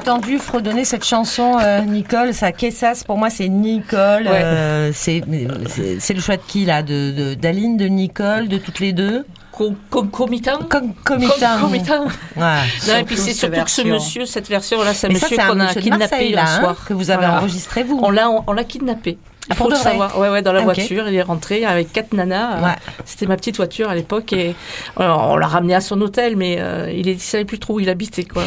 entendu 0.05 0.39
fredonner 0.39 0.85
cette 0.85 1.05
chanson, 1.05 1.57
euh, 1.63 1.81
Nicole. 1.81 2.35
Ça, 2.35 2.53
Kessas, 2.53 3.05
pour 3.07 3.17
moi, 3.17 3.31
c'est 3.31 3.49
Nicole. 3.49 4.27
euh, 4.27 4.91
c'est, 4.93 5.23
le 5.27 6.21
choix 6.21 6.37
de 6.37 6.43
qui, 6.47 6.67
là 6.67 6.83
de, 6.83 7.11
de, 7.11 7.35
d'Aline, 7.35 7.79
de 7.79 7.87
Nicole, 7.87 8.49
de 8.49 8.59
toutes 8.59 8.81
les 8.81 8.93
deux? 8.93 9.25
Concomitant 9.51 10.59
Concomitant. 10.59 11.59
Concomitant. 11.61 12.05
Ouais. 12.37 12.43
Non, 12.89 12.97
et 12.99 13.05
puis 13.05 13.17
c'est 13.17 13.33
surtout 13.33 13.63
que 13.65 13.71
ce 13.71 13.83
monsieur, 13.83 14.27
cette 14.27 14.49
version-là, 14.49 14.93
c'est 14.93 15.07
un 15.07 15.11
monsieur 15.11 15.37
qu'on 15.39 15.61
a 15.61 15.75
kidnappé 15.75 16.31
là, 16.31 16.43
hein, 16.43 16.61
soir. 16.61 16.85
que 16.87 16.93
vous 16.93 17.11
avez 17.11 17.27
enregistré, 17.27 17.83
vous 17.83 17.99
On 18.03 18.11
l'a, 18.11 18.29
on, 18.29 18.53
l'a 18.53 18.65
kidnappé. 18.65 19.17
Il 19.51 19.55
faut 19.55 19.69
le 19.69 19.77
savoir. 19.77 20.19
Ouais, 20.19 20.29
ouais, 20.31 20.43
dans 20.43 20.53
la 20.53 20.61
Ah, 20.61 20.65
voiture, 20.65 21.07
il 21.09 21.15
est 21.15 21.23
rentré 21.23 21.65
avec 21.65 21.93
quatre 21.93 22.13
nanas. 22.15 22.63
Ouais. 22.63 22.75
C'était 23.05 23.27
ma 23.27 23.37
petite 23.37 23.57
voiture 23.57 23.89
à 23.91 23.95
l'époque 23.95 24.33
et 24.33 24.55
euh, 25.01 25.09
on 25.09 25.37
l'a 25.37 25.47
ramené 25.47 25.75
à 25.75 25.81
son 25.81 26.01
hôtel, 26.01 26.37
mais 26.37 26.57
euh, 26.59 26.91
il 26.91 27.07
ne 27.13 27.19
savait 27.19 27.45
plus 27.45 27.59
trop 27.59 27.75
où 27.75 27.81
il 27.81 27.89
habitait. 27.91 28.25
Quoi. 28.25 28.43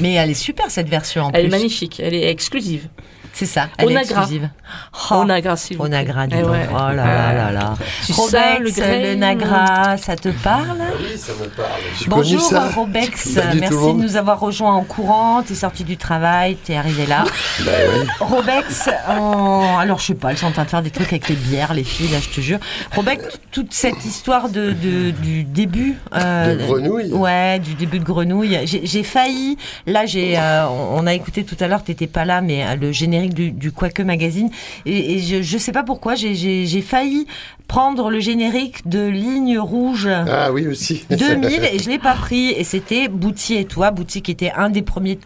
Mais 0.00 0.14
elle 0.14 0.30
est 0.30 0.34
super, 0.34 0.70
cette 0.70 0.88
version, 0.88 1.24
en 1.24 1.30
Elle 1.32 1.42
plus. 1.42 1.48
est 1.48 1.58
magnifique, 1.58 2.00
elle 2.02 2.14
est 2.14 2.30
exclusive. 2.30 2.88
C'est 3.38 3.44
ça, 3.44 3.68
elle 3.76 3.88
est 3.88 3.90
Onagra. 3.90 4.20
exclusive. 4.22 4.48
Onagra, 5.10 5.56
s'il 5.58 5.76
vous 5.76 5.82
plaît. 5.84 5.92
Onagra, 5.94 6.26
dis 6.26 6.36
Eh 6.38 6.42
ouais. 6.42 6.66
Oh 6.72 6.74
là 6.74 6.94
là 6.94 7.32
là 7.34 7.52
là. 7.52 7.74
Tu 8.06 8.12
Robex, 8.12 8.60
le 8.60 8.70
grain. 8.70 8.98
le 9.02 9.14
Nagra, 9.14 9.96
ça 9.98 10.16
te 10.16 10.30
parle? 10.30 10.78
Oui, 10.98 11.18
ça 11.18 11.32
me 11.34 11.46
parle. 11.48 11.68
Bonjour 12.08 12.40
ça. 12.40 12.68
Robex, 12.70 13.34
merci 13.36 13.68
de 13.70 13.92
nous 14.00 14.16
avoir 14.16 14.40
rejoints 14.40 14.72
en 14.72 14.84
courant. 14.84 15.42
T'es 15.42 15.54
sorti 15.54 15.84
du 15.84 15.98
travail, 15.98 16.56
t'es 16.56 16.76
arrivé 16.76 17.04
là. 17.04 17.24
Bah 17.60 17.72
ouais. 17.72 18.06
Robex, 18.20 18.88
en- 19.08 19.76
alors 19.78 19.98
je 19.98 20.06
sais 20.06 20.14
pas, 20.14 20.30
elles 20.30 20.38
sont 20.38 20.46
en 20.46 20.52
train 20.52 20.64
de 20.64 20.70
faire 20.70 20.82
des 20.82 20.90
trucs 20.90 21.08
avec 21.08 21.28
les 21.28 21.34
bières, 21.36 21.74
les 21.74 21.84
filles, 21.84 22.08
là 22.08 22.18
je 22.20 22.28
te 22.34 22.40
jure. 22.40 22.58
Robex, 22.94 23.22
toute 23.52 23.74
cette 23.74 24.02
histoire 24.06 24.48
de, 24.48 24.72
de- 24.72 25.10
du 25.10 25.44
début. 25.44 25.96
euh, 26.14 26.56
De 26.56 26.64
Grenouille. 26.66 27.12
Ouais, 27.12 27.58
du 27.58 27.74
début 27.74 27.98
de 27.98 28.04
Grenouille. 28.04 28.58
J'ai 28.64 29.02
failli, 29.02 29.58
là 29.86 30.06
j'ai, 30.06 30.38
euh, 30.38 30.66
on 30.68 30.86
on 31.02 31.06
a 31.06 31.12
écouté 31.12 31.44
tout 31.44 31.56
à 31.60 31.68
l'heure, 31.68 31.82
t'étais 31.84 32.06
pas 32.06 32.24
là, 32.24 32.40
mais 32.40 32.64
euh, 32.64 32.76
le 32.76 32.90
générique 32.92 33.25
du, 33.28 33.50
du 33.52 33.72
Quoique 33.72 34.02
Magazine. 34.02 34.50
Et, 34.86 35.14
et 35.14 35.18
je, 35.20 35.42
je 35.42 35.58
sais 35.58 35.72
pas 35.72 35.82
pourquoi, 35.82 36.14
j'ai- 36.14 36.34
failli 36.82 37.26
prendre 37.68 38.10
le 38.10 38.20
générique 38.20 38.86
de 38.88 39.06
Ligne 39.06 39.58
Rouge. 39.58 40.08
Ah 40.08 40.52
oui, 40.52 40.66
aussi. 40.66 41.04
2000 41.10 41.64
et 41.72 41.78
je 41.78 41.88
l'ai 41.88 41.98
pas 41.98 42.14
pris 42.14 42.50
et 42.50 42.64
c'était 42.64 43.08
Bouty 43.08 43.54
et 43.54 43.64
toi 43.64 43.90
Bouty 43.90 44.22
qui 44.22 44.30
était 44.30 44.52
un 44.52 44.70
des 44.70 44.82
premiers 44.82 45.18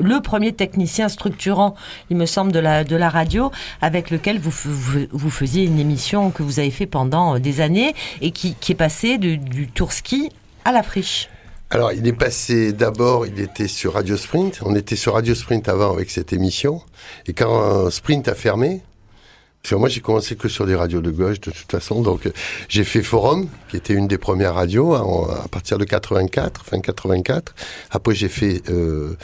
le 0.00 0.20
premier 0.20 0.52
technicien 0.52 1.08
structurant, 1.08 1.74
il 2.08 2.16
me 2.16 2.24
semble, 2.24 2.52
de 2.52 2.60
la, 2.60 2.84
de 2.84 2.94
la 2.94 3.08
radio, 3.08 3.50
avec 3.80 4.10
lequel 4.12 4.38
vous, 4.38 4.52
vous, 4.52 5.00
vous 5.10 5.30
faisiez 5.30 5.64
une 5.64 5.80
émission 5.80 6.30
que 6.30 6.44
vous 6.44 6.60
avez 6.60 6.70
fait 6.70 6.86
pendant 6.86 7.40
des 7.40 7.60
années 7.60 7.94
et 8.20 8.30
qui, 8.30 8.54
qui 8.60 8.70
est 8.70 8.76
passée 8.76 9.18
de- 9.18 9.34
du 9.34 9.66
tour 9.66 9.90
ski 9.92 10.30
à 10.64 10.70
la 10.70 10.84
friche. 10.84 11.28
Alors, 11.70 11.92
il 11.92 12.06
est 12.06 12.12
passé 12.14 12.72
d'abord, 12.72 13.26
il 13.26 13.38
était 13.40 13.68
sur 13.68 13.94
Radio 13.94 14.16
Sprint. 14.16 14.60
On 14.64 14.74
était 14.74 14.96
sur 14.96 15.14
Radio 15.14 15.34
Sprint 15.34 15.68
avant 15.68 15.92
avec 15.92 16.10
cette 16.10 16.32
émission. 16.32 16.80
Et 17.26 17.34
quand 17.34 17.62
euh, 17.62 17.90
Sprint 17.90 18.26
a 18.28 18.34
fermé, 18.34 18.80
moi 19.72 19.90
j'ai 19.90 20.00
commencé 20.00 20.34
que 20.34 20.48
sur 20.48 20.64
des 20.64 20.74
radios 20.74 21.02
de 21.02 21.10
gauche 21.10 21.40
de 21.42 21.50
toute 21.50 21.70
façon, 21.70 22.00
donc 22.00 22.24
euh, 22.24 22.30
j'ai 22.70 22.84
fait 22.84 23.02
Forum, 23.02 23.48
qui 23.68 23.76
était 23.76 23.92
une 23.92 24.08
des 24.08 24.16
premières 24.16 24.54
radios 24.54 24.94
en- 24.94 25.28
à 25.28 25.46
partir 25.48 25.76
de 25.76 25.84
84, 25.84 26.64
fin 26.64 26.80
84. 26.80 27.54
Après 27.90 28.14
j'ai 28.14 28.28
fait 28.28 28.62
euh, 28.70 29.14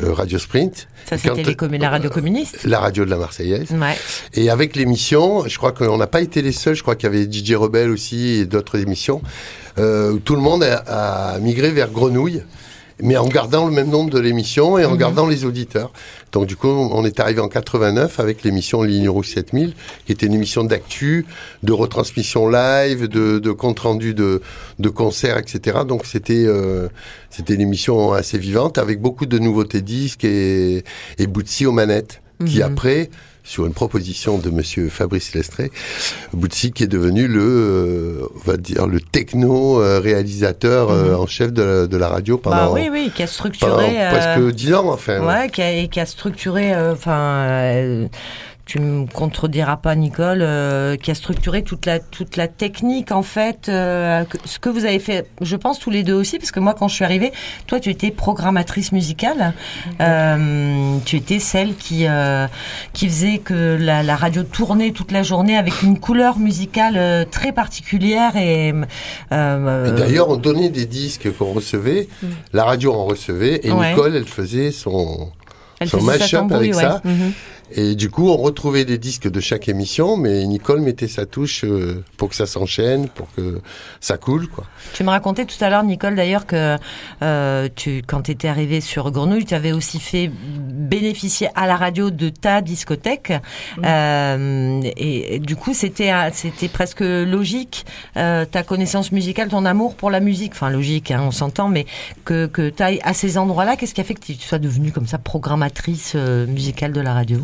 Radio 0.00 0.38
Sprint. 0.38 0.88
Ça, 1.08 1.18
c'était 1.18 1.44
la 1.78 1.90
radio 1.90 2.10
communiste. 2.10 2.64
La 2.64 2.78
radio 2.80 3.04
de 3.04 3.10
la 3.10 3.16
Marseillaise. 3.16 3.70
Ouais. 3.72 3.96
Et 4.34 4.50
avec 4.50 4.74
l'émission, 4.76 5.46
je 5.46 5.56
crois 5.58 5.72
qu'on 5.72 5.96
n'a 5.98 6.06
pas 6.06 6.20
été 6.22 6.42
les 6.42 6.52
seuls. 6.52 6.74
Je 6.74 6.82
crois 6.82 6.96
qu'il 6.96 7.10
y 7.12 7.14
avait 7.14 7.30
DJ 7.30 7.52
Rebelle 7.54 7.90
aussi 7.90 8.28
et 8.38 8.46
d'autres 8.46 8.78
émissions. 8.78 9.20
Euh, 9.78 10.16
tout 10.24 10.34
le 10.34 10.40
monde 10.42 10.62
a, 10.64 11.34
a 11.34 11.38
migré 11.38 11.70
vers 11.70 11.90
Grenouille, 11.90 12.42
mais 13.00 13.16
en 13.16 13.26
gardant 13.26 13.66
le 13.66 13.72
même 13.72 13.90
nombre 13.90 14.10
de 14.10 14.18
l'émission 14.18 14.78
et 14.78 14.84
en 14.84 14.92
Mhm. 14.92 14.98
gardant 14.98 15.26
les 15.26 15.44
auditeurs. 15.44 15.92
Donc 16.32 16.46
du 16.46 16.56
coup, 16.56 16.68
on 16.68 17.04
est 17.04 17.20
arrivé 17.20 17.40
en 17.40 17.48
89 17.48 18.18
avec 18.18 18.42
l'émission 18.42 18.82
Ligne 18.82 19.08
Rouge 19.08 19.28
7000, 19.28 19.74
qui 20.06 20.12
était 20.12 20.26
une 20.26 20.34
émission 20.34 20.64
d'actu, 20.64 21.26
de 21.62 21.72
retransmission 21.72 22.48
live, 22.48 23.06
de, 23.06 23.38
de 23.38 23.50
compte 23.52 23.80
rendu 23.80 24.14
de, 24.14 24.40
de 24.78 24.88
concerts, 24.88 25.38
etc. 25.38 25.80
Donc 25.86 26.06
c'était 26.06 26.44
euh, 26.46 26.88
c'était 27.30 27.54
une 27.54 27.60
émission 27.60 28.12
assez 28.12 28.38
vivante 28.38 28.78
avec 28.78 29.00
beaucoup 29.00 29.26
de 29.26 29.38
nouveautés 29.38 29.82
disques 29.82 30.24
et, 30.24 30.84
et 31.18 31.26
Bootsy 31.26 31.66
aux 31.66 31.72
manettes, 31.72 32.22
qui 32.46 32.58
Mhm. 32.58 32.62
après 32.62 33.10
sur 33.44 33.66
une 33.66 33.72
proposition 33.74 34.38
de 34.38 34.50
monsieur 34.50 34.88
Fabrice 34.88 35.34
Lestré, 35.34 35.70
Bootsy 36.32 36.70
qui 36.72 36.84
est 36.84 36.88
devenu 36.88 37.26
le, 37.26 37.40
euh, 37.42 38.26
on 38.36 38.50
va 38.50 38.56
dire, 38.56 38.86
le 38.86 39.00
techno 39.00 39.80
euh, 39.82 39.98
réalisateur 40.00 40.90
euh, 40.90 41.14
en 41.14 41.26
chef 41.26 41.52
de 41.52 41.62
la, 41.62 41.86
de 41.86 41.96
la 41.96 42.08
radio 42.08 42.38
pendant, 42.38 42.52
Mhm. 42.52 42.62
Bah 42.62 42.70
oui, 42.74 42.88
oui, 42.90 43.10
qui 43.14 43.22
a 43.22 43.26
pendant 43.26 43.32
structuré. 43.32 43.96
presque 44.12 44.54
dix 44.54 44.74
ans, 44.74 44.88
enfin. 44.92 45.20
Ouais, 45.26 45.48
qui 45.50 45.60
a, 45.62 45.86
qui 45.88 45.98
a 46.00 46.06
structuré, 46.06 46.74
enfin, 46.76 48.08
tu 48.64 48.78
me 48.78 49.06
contrediras 49.06 49.76
pas, 49.76 49.94
Nicole, 49.96 50.38
euh, 50.40 50.96
qui 50.96 51.10
a 51.10 51.14
structuré 51.14 51.62
toute 51.64 51.84
la 51.84 51.98
toute 51.98 52.36
la 52.36 52.46
technique 52.46 53.10
en 53.10 53.22
fait, 53.24 53.68
euh, 53.68 54.24
que- 54.24 54.38
ce 54.44 54.58
que 54.60 54.68
vous 54.68 54.84
avez 54.84 55.00
fait, 55.00 55.26
je 55.40 55.56
pense 55.56 55.80
tous 55.80 55.90
les 55.90 56.04
deux 56.04 56.14
aussi, 56.14 56.38
parce 56.38 56.52
que 56.52 56.60
moi 56.60 56.72
quand 56.72 56.86
je 56.86 56.94
suis 56.94 57.04
arrivée, 57.04 57.32
toi 57.66 57.80
tu 57.80 57.90
étais 57.90 58.10
programmatrice 58.12 58.92
musicale, 58.92 59.52
euh, 60.00 60.96
tu 61.04 61.16
étais 61.16 61.38
celle 61.38 61.74
qui 61.74 62.06
euh, 62.06 62.46
qui 62.92 63.08
faisait 63.08 63.38
que 63.38 63.76
la, 63.80 64.02
la 64.02 64.16
radio 64.16 64.42
tournait 64.42 64.92
toute 64.92 65.12
la 65.12 65.22
journée 65.22 65.56
avec 65.56 65.82
une 65.82 65.98
couleur 65.98 66.38
musicale 66.38 67.26
très 67.30 67.52
particulière 67.52 68.36
et 68.36 68.72
euh, 69.32 69.86
Et 69.88 69.92
d'ailleurs, 69.98 70.28
on 70.30 70.36
donnait 70.36 70.68
des 70.70 70.86
disques 70.86 71.28
qu'on 71.36 71.52
recevait, 71.52 72.08
la 72.52 72.64
radio 72.64 72.92
en 72.94 73.04
recevait, 73.06 73.60
et 73.64 73.72
Ouais. 73.72 73.90
Nicole, 73.90 74.14
elle 74.16 74.26
faisait 74.26 74.70
son, 74.70 75.30
Elle 75.80 75.88
son 75.88 76.00
mash-up 76.02 76.52
avec 76.52 76.74
ouais. 76.74 76.80
ça. 76.80 77.00
Mhm. 77.04 77.32
Et 77.74 77.94
du 77.94 78.10
coup, 78.10 78.28
on 78.28 78.36
retrouvait 78.36 78.84
des 78.84 78.98
disques 78.98 79.30
de 79.30 79.40
chaque 79.40 79.68
émission, 79.68 80.16
mais 80.16 80.44
Nicole 80.46 80.80
mettait 80.80 81.08
sa 81.08 81.26
touche 81.26 81.64
euh, 81.64 82.04
pour 82.16 82.28
que 82.28 82.34
ça 82.34 82.46
s'enchaîne, 82.46 83.08
pour 83.08 83.32
que 83.34 83.60
ça 84.00 84.18
coule, 84.18 84.48
quoi. 84.48 84.64
Tu 84.92 85.04
me 85.04 85.10
racontais 85.10 85.44
tout 85.44 85.62
à 85.62 85.70
l'heure, 85.70 85.84
Nicole, 85.84 86.14
d'ailleurs, 86.14 86.46
que 86.46 86.76
euh, 87.22 87.68
tu, 87.74 88.02
quand 88.06 88.22
tu 88.22 88.30
étais 88.32 88.48
arrivée 88.48 88.80
sur 88.80 89.10
Grenouille, 89.10 89.44
tu 89.44 89.54
avais 89.54 89.72
aussi 89.72 90.00
fait 90.00 90.30
bénéficier 90.30 91.48
à 91.54 91.66
la 91.66 91.76
radio 91.76 92.10
de 92.10 92.28
ta 92.28 92.60
discothèque. 92.60 93.32
Euh, 93.84 94.80
et, 94.96 95.36
et 95.36 95.38
du 95.38 95.56
coup, 95.56 95.74
c'était 95.74 96.12
c'était 96.32 96.68
presque 96.68 97.00
logique, 97.00 97.86
euh, 98.16 98.44
ta 98.44 98.62
connaissance 98.62 99.12
musicale, 99.12 99.48
ton 99.48 99.64
amour 99.64 99.94
pour 99.94 100.10
la 100.10 100.20
musique. 100.20 100.52
Enfin, 100.52 100.70
logique, 100.70 101.10
hein, 101.10 101.22
on 101.22 101.30
s'entend, 101.30 101.68
mais 101.68 101.86
que, 102.24 102.46
que 102.46 102.68
tu 102.68 102.82
ailles 102.82 103.00
à 103.02 103.14
ces 103.14 103.38
endroits-là, 103.38 103.76
qu'est-ce 103.76 103.94
qui 103.94 104.00
a 104.00 104.04
fait 104.04 104.14
que 104.14 104.24
tu 104.24 104.34
sois 104.34 104.58
devenue 104.58 104.92
comme 104.92 105.06
ça 105.06 105.18
programmatrice 105.18 106.12
euh, 106.14 106.46
musicale 106.46 106.92
de 106.92 107.00
la 107.00 107.14
radio? 107.14 107.40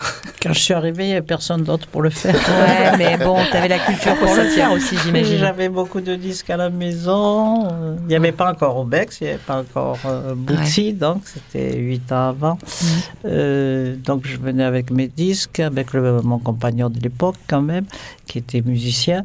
Quand 0.42 0.52
je 0.52 0.60
suis 0.60 0.74
arrivée, 0.74 1.04
il 1.04 1.06
n'y 1.08 1.12
avait 1.14 1.22
personne 1.26 1.64
d'autre 1.64 1.88
pour 1.88 2.02
le 2.02 2.10
faire. 2.10 2.34
Ouais, 2.34 2.96
mais 2.96 3.16
bon, 3.16 3.36
tu 3.50 3.56
avais 3.56 3.66
la 3.66 3.80
culture 3.80 4.14
pour 4.16 4.32
le 4.34 4.44
faire 4.44 4.70
aussi, 4.70 4.96
j'imagine. 4.96 5.38
J'avais 5.38 5.68
beaucoup 5.68 6.00
de 6.00 6.14
disques 6.14 6.48
à 6.50 6.56
la 6.56 6.70
maison. 6.70 7.66
Il 8.02 8.06
n'y 8.06 8.14
avait 8.14 8.30
pas 8.30 8.52
encore 8.52 8.78
Obex, 8.78 9.20
il 9.20 9.24
n'y 9.24 9.30
avait 9.30 9.38
pas 9.40 9.58
encore 9.60 9.98
euh, 10.06 10.34
Bootsy, 10.36 10.92
donc 10.92 11.22
c'était 11.26 11.76
huit 11.78 12.12
ans 12.12 12.28
avant. 12.28 12.58
Euh, 13.24 13.96
donc 13.96 14.22
je 14.26 14.36
venais 14.36 14.62
avec 14.64 14.92
mes 14.92 15.08
disques, 15.08 15.58
avec 15.58 15.92
le- 15.92 16.22
mon 16.22 16.38
compagnon 16.38 16.88
de 16.90 17.00
l'époque 17.00 17.36
quand 17.48 17.62
même, 17.62 17.86
qui 18.26 18.38
était 18.38 18.62
musicien. 18.62 19.24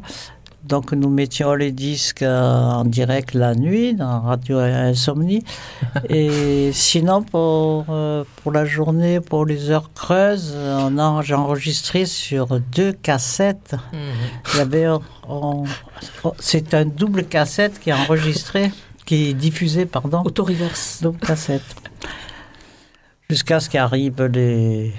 Donc 0.66 0.92
nous 0.92 1.10
mettions 1.10 1.52
les 1.54 1.72
disques 1.72 2.22
euh, 2.22 2.40
en 2.40 2.84
direct 2.86 3.34
la 3.34 3.54
nuit 3.54 3.92
dans 3.94 4.20
Radio 4.22 4.58
Insomnie. 4.58 5.44
Et 6.08 6.70
sinon 6.72 7.22
pour, 7.22 7.84
euh, 7.90 8.24
pour 8.42 8.50
la 8.50 8.64
journée, 8.64 9.20
pour 9.20 9.44
les 9.44 9.68
heures 9.70 9.90
creuses, 9.94 10.54
on 10.56 10.96
a, 10.98 11.20
j'ai 11.22 11.34
enregistré 11.34 12.06
sur 12.06 12.58
deux 12.72 12.92
cassettes. 12.92 13.74
Il 14.54 14.58
y 14.58 14.60
avait, 14.60 14.88
on- 14.88 15.02
on- 15.28 15.64
c'est 16.38 16.72
un 16.72 16.86
double 16.86 17.24
cassette 17.24 17.78
qui 17.78 17.90
est 17.90 17.94
enregistré, 17.94 18.70
qui 19.04 19.28
est 19.30 19.34
diffusé, 19.34 19.84
pardon. 19.84 20.22
Auto-reverse. 20.24 21.00
Double 21.02 21.18
cassette. 21.18 21.62
Jusqu'à 23.28 23.60
ce 23.60 23.68
qu'arrivent 23.68 24.22
les, 24.32 24.92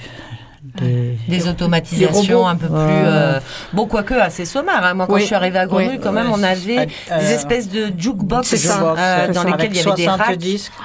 des, 0.82 1.18
Des 1.28 1.48
automatisations 1.48 2.44
des 2.44 2.50
un 2.50 2.56
peu 2.56 2.68
plus. 2.68 2.76
Euh, 2.78 3.40
bon, 3.74 3.86
quoique 3.88 4.14
assez 4.14 4.46
sommaires. 4.46 4.84
hein. 4.84 4.94
Moi, 4.94 5.08
quand 5.08 5.14
Oui. 5.14 5.22
je 5.22 5.26
suis 5.28 5.36
arrivée 5.36 5.60
à 5.60 5.66
Grenouille, 5.66 5.90
Oui. 5.94 6.00
quand 6.02 6.12
même, 6.12 6.32
on 6.32 6.44
avait 6.44 6.88
Euh, 7.12 7.20
des 7.20 7.32
espèces 7.32 7.70
de 7.70 7.92
jukebox 7.98 8.54
euh, 8.54 9.32
dans 9.34 9.42
avec 9.42 9.72
il 9.72 9.78
y 9.78 9.80
avait 9.80 9.96
des 9.96 10.04
60 10.06 10.20
racks. 10.22 10.40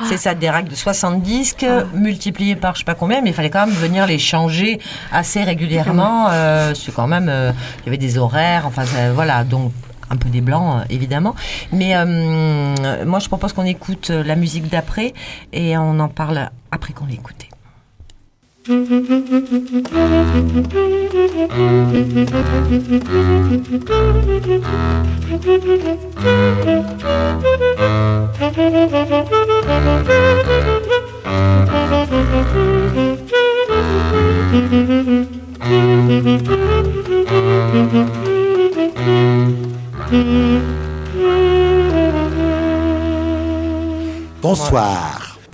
C'est 0.09 0.17
ça, 0.17 0.35
des 0.35 0.51
racks 0.51 0.69
de 0.69 0.75
60 0.75 1.23
disques 1.23 1.67
multipliés 1.95 2.57
par 2.57 2.75
je 2.75 2.81
sais 2.81 2.85
pas 2.85 2.95
combien, 2.95 3.21
mais 3.23 3.31
il 3.31 3.35
fallait 3.35 3.51
quand 3.51 3.67
même 3.67 3.75
venir 3.75 4.07
les 4.07 4.19
changer 4.19 4.81
assez 5.13 5.43
régulièrement. 5.43 6.29
Euh, 6.31 6.73
c'est 6.75 6.95
quand 6.95 7.07
même. 7.07 7.29
euh, 7.29 7.53
il 7.81 7.87
y 7.87 7.89
avait 7.89 7.99
des 7.99 8.19
horaires. 8.19 8.65
Enfin, 8.67 8.85
voilà. 9.15 9.45
Donc. 9.45 9.73
Un 10.13 10.17
peu 10.17 10.29
des 10.29 10.41
blancs, 10.41 10.81
euh, 10.81 10.85
évidemment. 10.91 11.37
Mais 11.73 11.93
euh, 11.95 13.05
moi, 13.07 13.21
je 13.21 13.29
propose 13.29 13.53
qu'on 13.53 13.65
écoute 13.65 14.09
euh, 14.11 14.25
la 14.25 14.35
musique 14.35 14.69
d'après 14.69 15.15
et 15.53 15.77
on 15.79 16.01
en 16.01 16.09
parle 16.09 16.51
après 16.73 16.93
qu'on 16.93 17.07
l'ait 17.07 17.15
écoutée. 17.15 17.49
Bonsoir. 44.43 45.00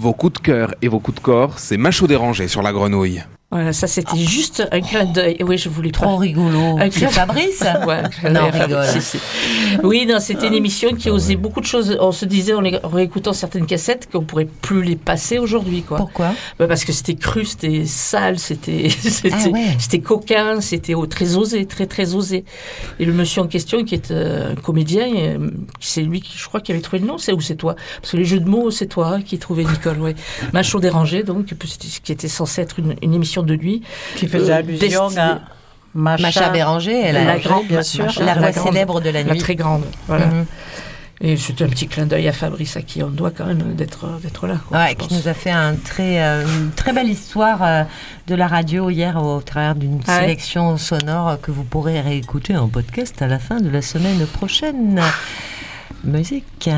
Vos 0.07 0.13
coups 0.13 0.35
de 0.35 0.39
cœur 0.39 0.73
et 0.83 0.87
vos 0.87 1.01
coups 1.01 1.17
de 1.17 1.21
corps, 1.21 1.59
c'est 1.59 1.77
macho 1.77 2.07
dérangé 2.07 2.47
sur 2.47 2.63
la 2.63 2.73
grenouille. 2.73 3.25
Voilà, 3.53 3.73
ça 3.73 3.87
c'était 3.87 4.17
juste 4.19 4.67
un 4.73 4.81
clin 4.81 5.05
d'œil. 5.05 5.37
Oui, 5.41 5.57
je 5.57 5.69
voulais 5.69 5.93
Trop 5.93 6.05
pas. 6.07 6.17
rigolo. 6.19 6.79
Un 6.79 6.89
clin- 6.89 7.09
Fabrice 7.09 7.61
Ouais, 7.87 7.95
un 7.95 8.09
clin 8.09 8.31
Non, 8.31 8.47
rigole. 8.51 8.83
Fabrice, 8.83 9.05
si, 9.05 9.19
si. 9.19 9.79
Oui, 9.85 10.05
non, 10.05 10.19
c'était 10.19 10.49
une 10.49 10.55
émission 10.55 10.93
qui 10.95 11.11
osait 11.11 11.37
beaucoup 11.37 11.61
de 11.61 11.67
choses. 11.67 11.97
On 12.01 12.11
se 12.11 12.25
disait 12.25 12.55
en, 12.55 12.61
les- 12.61 12.81
réécoutant 12.83 13.33
certaines 13.33 13.67
cassettes 13.67 14.09
qu'on 14.11 14.23
pourrait 14.25 14.49
plus 14.63 14.83
les 14.83 14.97
passer 14.97 15.39
aujourd'hui, 15.39 15.83
quoi. 15.83 15.99
Pourquoi? 15.99 16.35
Bah, 16.59 16.67
Parce 16.67 16.85
que 16.85 16.93
c'était 16.93 17.15
cru, 17.15 17.45
c'était 17.45 17.85
sale, 17.87 18.39
c'était 18.41 18.89
c'était 19.01 19.31
Ah 19.33 19.49
ouais. 19.49 20.01
coquin, 20.01 20.61
c'était 20.61 20.95
oh, 20.95 21.07
très 21.07 21.37
osé, 21.37 21.67
très 21.67 21.87
très 21.87 22.15
osé. 22.17 22.45
Et 22.99 23.05
le 23.05 23.13
monsieur 23.13 23.43
en 23.43 23.47
question, 23.47 23.85
qui 23.85 23.95
est 23.95 24.11
euh, 24.11 24.53
un 24.53 24.55
comédien, 24.57 25.07
euh, 25.17 25.51
c'est 25.79 26.03
lui 26.03 26.21
qui, 26.21 26.37
je 26.37 26.47
crois, 26.49 26.61
qui 26.61 26.73
avait 26.73 26.81
trouvé 26.81 26.99
le 27.01 27.07
nom, 27.07 27.17
c'est 27.17 27.33
ou 27.33 27.41
c'est 27.41 27.55
toi? 27.57 27.77
Parce 28.03 28.11
que 28.13 28.17
les 28.17 28.25
jeux 28.25 28.41
de 28.41 28.49
mots, 28.49 28.73
c'est 28.73 28.87
toi 28.87 29.15
hein, 29.15 29.23
qui 29.23 29.39
trouvais 29.39 29.63
Nicole, 29.63 30.01
ouais. 30.01 30.17
Macho 30.53 30.81
dérangé, 30.81 31.23
donc, 31.23 31.55
qui 32.03 32.13
était 32.13 32.29
censé 32.29 32.61
être 32.63 32.81
une, 32.81 32.97
une 33.03 33.15
émission 33.15 33.36
de 33.43 33.57
nuit. 33.57 33.83
Qui 34.17 34.29
faisait 34.29 34.53
Euh, 34.53 34.57
allusion 34.57 35.09
à 35.19 35.41
Macha, 35.95 36.23
Macha 36.23 36.49
Béranger, 36.51 37.01
elle 37.05 37.15
la 37.25 37.39
grande, 37.39 37.67
bien 37.67 37.83
sûr. 37.83 38.05
la 38.21 38.35
voix 38.35 38.51
grande, 38.51 38.67
célèbre 38.67 39.01
de 39.01 39.11
la 39.11 39.25
nuit. 39.25 39.39
très 39.39 39.55
grande, 39.55 39.85
voilà. 40.09 40.27
Mhm. 40.27 40.47
Et 41.23 41.39
c'était 41.39 41.65
un 41.65 41.69
petit 41.69 41.87
clin 41.87 42.05
d'œil 42.05 42.29
à 42.29 42.33
Fabrice, 42.33 42.77
à 42.77 42.83
qui 42.83 43.03
on 43.03 43.09
doit 43.09 43.31
quand 43.31 43.47
même 43.47 43.75
d'être 43.75 44.07
d'être 44.23 44.47
là. 44.47 44.57
quoi, 44.69 44.77
Ouais, 44.79 44.95
qui 44.95 45.15
nous 45.15 45.29
a 45.29 45.33
fait 45.33 45.51
un 45.51 45.75
très, 45.75 46.23
euh, 46.23 46.45
une 46.45 46.73
très 46.73 46.93
belle 46.93 47.09
histoire 47.09 47.63
euh, 47.63 47.85
de 48.27 48.35
la 48.35 48.47
radio 48.47 48.91
hier 48.91 49.17
au 49.17 49.41
travers 49.41 49.75
d'une 49.77 50.01
Ah 50.07 50.17
ouais. 50.17 50.21
sélection 50.25 50.77
sonore 50.77 51.41
que 51.41 51.51
vous 51.51 51.65
pourrez 51.65 52.03
réécouter 52.03 52.55
en 52.59 52.69
podcast 52.69 53.23
à 53.23 53.29
la 53.29 53.39
fin 53.39 53.61
de 53.63 53.71
la 53.71 53.81
semaine 53.81 54.27
prochaine. 54.27 55.01
Musique. 56.05 56.69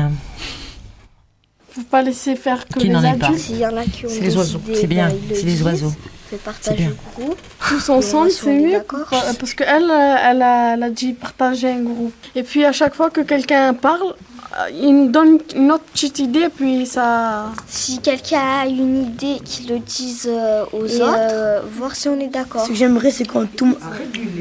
Faut 1.71 1.81
pas 1.83 2.01
laisser 2.01 2.35
faire 2.37 2.65
que 2.65 2.79
Qui 2.79 2.87
les 2.87 2.93
n'en 2.93 3.03
est 3.03 3.09
adultes. 3.09 3.27
pas. 3.31 3.37
S'il 3.37 3.57
y 3.57 3.65
en 3.65 3.75
a 3.75 3.83
qui 3.83 4.05
ont 4.05 4.09
C'est 4.09 4.21
les 4.21 4.37
oiseaux. 4.37 4.61
C'est 4.73 4.87
bien, 4.87 5.09
c'est 5.33 5.43
les 5.43 5.61
oiseaux. 5.63 5.93
Fait 6.29 6.37
partager 6.37 6.85
le 6.85 6.95
groupe. 7.23 7.37
Tous 7.67 7.89
ensemble, 7.89 8.29
c'est 8.31 8.53
mieux. 8.53 8.79
pa- 8.81 9.33
Parce 9.39 9.53
qu'elle, 9.55 9.83
elle 9.89 10.41
a, 10.41 10.73
elle 10.75 10.83
a 10.83 10.89
dit 10.89 11.13
partager 11.13 11.69
un 11.71 11.81
groupe. 11.81 12.13
Et 12.35 12.43
puis 12.43 12.65
à 12.65 12.71
chaque 12.71 12.93
fois 12.93 13.09
que 13.09 13.21
quelqu'un 13.21 13.73
parle, 13.73 14.13
euh, 14.59 14.69
il 14.71 14.93
nous 14.95 15.09
donne 15.09 15.39
une 15.55 15.71
autre 15.71 15.83
petite 15.93 16.19
idée, 16.19 16.49
puis 16.55 16.85
ça. 16.85 17.45
Si 17.67 17.99
quelqu'un 17.99 18.41
a 18.61 18.65
une 18.67 19.03
idée, 19.07 19.39
qu'il 19.43 19.69
le 19.69 19.79
dise 19.79 20.27
euh, 20.29 20.65
aux 20.73 20.85
Et, 20.85 21.01
autres, 21.01 21.15
euh, 21.17 21.61
voir 21.77 21.95
si 21.95 22.07
on 22.09 22.19
est 22.19 22.27
d'accord. 22.27 22.63
Ce 22.63 22.69
que 22.69 22.75
j'aimerais, 22.75 23.11
c'est 23.11 23.25
quand 23.25 23.45
tout, 23.55 23.75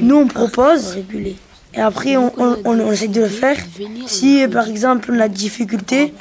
nous 0.01 0.17
on 0.17 0.27
propose, 0.27 0.99
et 1.79 1.81
après 1.81 2.17
on, 2.17 2.33
on, 2.37 2.57
on- 2.65 2.81
on 2.81 2.93
essaie 2.93 3.09
de 3.09 3.21
le 3.23 3.29
faire. 3.29 3.57
Si 4.07 4.47
par 4.49 4.67
exemple 4.69 5.11
on 5.13 5.21
a 5.21 5.29
des 5.29 5.35
difficultés, 5.35 6.13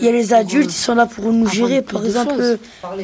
il 0.00 0.04
y 0.04 0.08
a 0.08 0.12
les 0.12 0.32
adultes 0.32 0.68
qui 0.70 0.76
sont 0.86 0.94
là 0.94 1.06
pour 1.06 1.30
nous 1.32 1.46
gérer. 1.48 1.82
Par 1.82 2.04
exemple, 2.04 2.34
euh, 2.38 2.56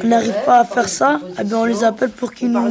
on 0.03 0.07
n'arrive 0.09 0.35
pas 0.47 0.59
à 0.61 0.65
faire 0.65 0.89
ça, 0.89 1.21
eh 1.41 1.45
bien, 1.45 1.59
on 1.59 1.65
les 1.67 1.85
appelle 1.85 2.11
pour 2.11 2.33
qu'ils 2.35 2.51
nous, 2.51 2.69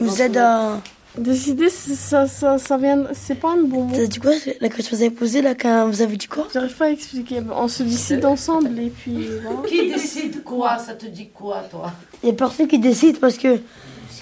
nous 0.00 0.22
aident 0.22 0.36
à. 0.38 0.80
Décider, 1.16 1.68
c'est- 1.68 1.96
ça, 1.96 2.28
ça, 2.28 2.58
ça 2.58 2.76
vient. 2.76 3.04
C'est 3.12 3.34
pas 3.34 3.50
un 3.50 3.62
bon 3.64 3.82
mot. 3.84 3.94
Ça 3.96 4.06
dit 4.06 4.20
quoi 4.20 4.30
la 4.60 4.68
question 4.68 4.92
que 4.92 4.96
vous 4.96 5.02
avez 5.02 5.10
posée 5.10 5.42
là 5.42 5.54
quand 5.56 5.88
vous 5.88 6.00
avez 6.00 6.16
dit 6.16 6.28
quoi 6.28 6.46
J'arrive 6.54 6.76
pas 6.76 6.84
à 6.84 6.90
expliquer. 6.90 7.40
On 7.52 7.66
se 7.66 7.82
décide 7.82 8.24
ensemble 8.24 8.78
et 8.78 8.90
puis. 8.90 9.26
voilà. 9.42 9.68
Qui 9.68 9.90
décide 9.90 10.44
quoi? 10.44 10.78
Ça 10.78 10.92
te 10.94 11.06
dit 11.06 11.30
quoi, 11.34 11.64
toi? 11.72 11.90
Il 12.22 12.26
n'y 12.26 12.32
a 12.32 12.34
personne 12.36 12.68
qui 12.68 12.78
décide 12.78 13.18
parce 13.18 13.36
que 13.36 13.58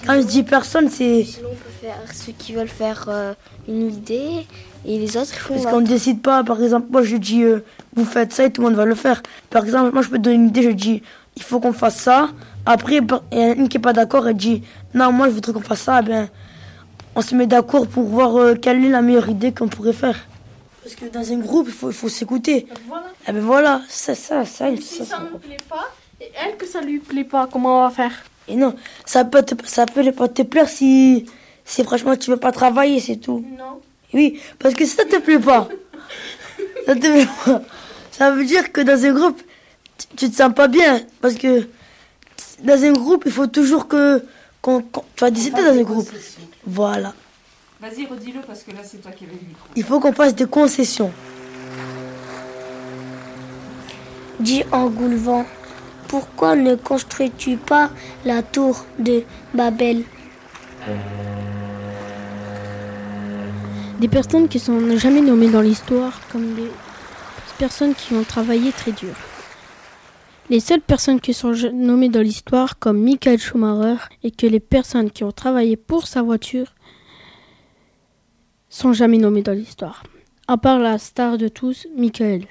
quand 0.05 0.21
je 0.21 0.25
dis 0.25 0.43
personne, 0.43 0.89
c'est. 0.89 1.23
Sinon, 1.23 1.49
on 1.51 1.55
peut 1.55 1.69
faire 1.81 2.13
ceux 2.13 2.33
qui 2.33 2.53
veulent 2.53 2.67
faire 2.67 3.05
euh, 3.07 3.33
une 3.67 3.89
idée 3.89 4.45
et 4.85 4.99
les 4.99 5.17
autres 5.17 5.31
ils 5.33 5.39
font. 5.39 5.53
Parce 5.55 5.65
qu'on 5.65 5.81
ne 5.81 5.87
décide 5.87 6.21
pas, 6.21 6.43
par 6.43 6.61
exemple, 6.61 6.87
moi 6.91 7.03
je 7.03 7.17
dis 7.17 7.43
euh, 7.43 7.63
vous 7.95 8.05
faites 8.05 8.33
ça 8.33 8.45
et 8.45 8.51
tout 8.51 8.61
le 8.61 8.67
monde 8.67 8.77
va 8.77 8.85
le 8.85 8.95
faire. 8.95 9.21
Par 9.49 9.63
exemple, 9.63 9.93
moi 9.93 10.01
je 10.01 10.09
peux 10.09 10.17
te 10.17 10.23
donner 10.23 10.35
une 10.35 10.47
idée, 10.47 10.63
je 10.63 10.71
dis 10.71 11.03
il 11.35 11.43
faut 11.43 11.59
qu'on 11.59 11.73
fasse 11.73 11.97
ça. 11.97 12.29
Après, 12.65 12.97
il 12.97 13.03
y 13.03 13.41
en 13.41 13.51
a 13.51 13.53
une 13.53 13.69
qui 13.69 13.77
n'est 13.77 13.81
pas 13.81 13.93
d'accord, 13.93 14.27
elle 14.27 14.37
dit 14.37 14.63
non, 14.93 15.11
moi 15.11 15.27
je 15.27 15.33
voudrais 15.33 15.53
qu'on 15.53 15.61
fasse 15.61 15.81
ça. 15.81 15.99
Eh 16.01 16.05
bien, 16.05 16.29
on 17.15 17.21
se 17.21 17.35
met 17.35 17.47
d'accord 17.47 17.87
pour 17.87 18.03
voir 18.03 18.35
euh, 18.37 18.55
quelle 18.55 18.83
est 18.83 18.89
la 18.89 19.01
meilleure 19.01 19.29
idée 19.29 19.53
qu'on 19.53 19.67
pourrait 19.67 19.93
faire. 19.93 20.17
Parce 20.83 20.95
que 20.95 21.05
dans 21.05 21.31
un 21.31 21.39
groupe, 21.39 21.67
il 21.67 21.73
faut, 21.73 22.09
s'écouter. 22.09 22.65
Voilà. 22.87 23.07
Eh 23.27 23.31
ben 23.33 23.41
voilà, 23.41 23.81
ça, 23.89 24.15
ça, 24.15 24.45
ça. 24.45 24.69
Et 24.69 24.77
si 24.77 25.05
ça 25.05 25.19
me 25.19 25.37
plaît 25.37 25.57
pas, 25.67 25.91
et 26.21 26.31
elle 26.41 26.55
que 26.55 26.65
ça 26.65 26.79
lui 26.81 26.99
plaît 26.99 27.25
pas, 27.25 27.47
comment 27.51 27.81
on 27.81 27.87
va 27.87 27.93
faire? 27.93 28.13
Et 28.47 28.55
non, 28.55 28.75
ça 29.05 29.25
peut, 29.25 29.43
te, 29.43 29.53
ça 29.65 29.85
peut 29.85 30.01
ne 30.03 30.11
pas 30.11 30.27
te 30.29 30.41
plaire 30.41 30.69
si, 30.69 31.25
si 31.65 31.83
franchement 31.83 32.15
tu 32.15 32.29
veux 32.29 32.37
pas 32.37 32.51
travailler, 32.51 32.99
c'est 32.99 33.17
tout. 33.17 33.43
Non. 33.57 33.81
Oui, 34.13 34.39
parce 34.59 34.73
que 34.73 34.85
si 34.85 34.91
ça 34.95 35.03
te 35.05 35.17
plaît 35.19 35.39
pas, 35.39 35.67
ça 36.85 36.95
te 36.95 36.99
plaît 37.01 37.27
pas, 37.45 37.61
ça 38.11 38.31
veut 38.31 38.45
dire 38.45 38.71
que 38.71 38.81
dans 38.81 39.03
un 39.03 39.11
groupe, 39.13 39.41
tu, 39.97 40.07
tu 40.15 40.29
te 40.31 40.35
sens 40.35 40.53
pas 40.53 40.67
bien. 40.69 41.01
Parce 41.21 41.35
que 41.35 41.67
dans 42.63 42.81
un 42.83 42.93
groupe, 42.93 43.23
il 43.25 43.31
faut 43.33 43.47
toujours 43.47 43.87
que 43.87 44.23
qu'on, 44.61 44.81
qu'on- 44.81 45.03
tu 45.15 45.21
vas 45.25 45.29
décider 45.31 45.61
dans 45.61 45.77
un 45.77 45.83
groupe. 45.83 46.09
Voilà. 46.65 47.13
Vas-y, 47.81 48.05
redis-le 48.07 48.39
parce 48.41 48.63
que 48.63 48.71
là 48.71 48.79
c'est 48.83 48.97
toi 49.01 49.11
qui 49.11 49.25
avais 49.25 49.33
le 49.33 49.47
micro. 49.47 49.67
Il 49.75 49.83
faut 49.83 49.99
qu'on 49.99 50.13
fasse 50.13 50.33
des 50.35 50.45
concessions. 50.47 51.11
Dis 54.39 54.63
Engoulevent, 54.71 55.45
pourquoi 56.07 56.55
ne 56.55 56.75
construis-tu 56.75 57.57
pas 57.57 57.89
la 58.25 58.41
tour 58.41 58.85
de 58.99 59.23
Babel? 59.53 60.03
Des 63.99 64.07
personnes 64.07 64.47
qui 64.47 64.59
sont 64.59 64.97
jamais 64.97 65.21
nommées 65.21 65.49
dans 65.49 65.61
l'histoire 65.61 66.19
comme 66.31 66.55
des 66.55 66.71
personnes 67.57 67.95
qui 67.95 68.13
ont 68.13 68.23
travaillé 68.23 68.71
très 68.71 68.91
dur. 68.91 69.13
Les 70.49 70.59
seules 70.61 70.81
personnes 70.81 71.19
qui 71.19 71.33
sont 71.33 71.53
nommées 71.73 72.07
dans 72.07 72.21
l'histoire 72.21 72.79
comme 72.79 73.01
Michael 73.01 73.39
Schumacher 73.39 73.97
et 74.23 74.31
que 74.31 74.47
les 74.47 74.61
personnes 74.61 75.11
qui 75.11 75.23
ont 75.23 75.31
travaillé 75.31 75.75
pour 75.75 76.07
sa 76.07 76.21
voiture 76.21 76.73
sont 78.69 78.93
jamais 78.93 79.17
nommées 79.17 79.41
dans 79.41 79.51
l'histoire. 79.51 80.03
À 80.47 80.57
part 80.57 80.79
la 80.79 80.97
star 80.99 81.37
de 81.37 81.49
tous, 81.49 81.87
Michael. 81.97 82.45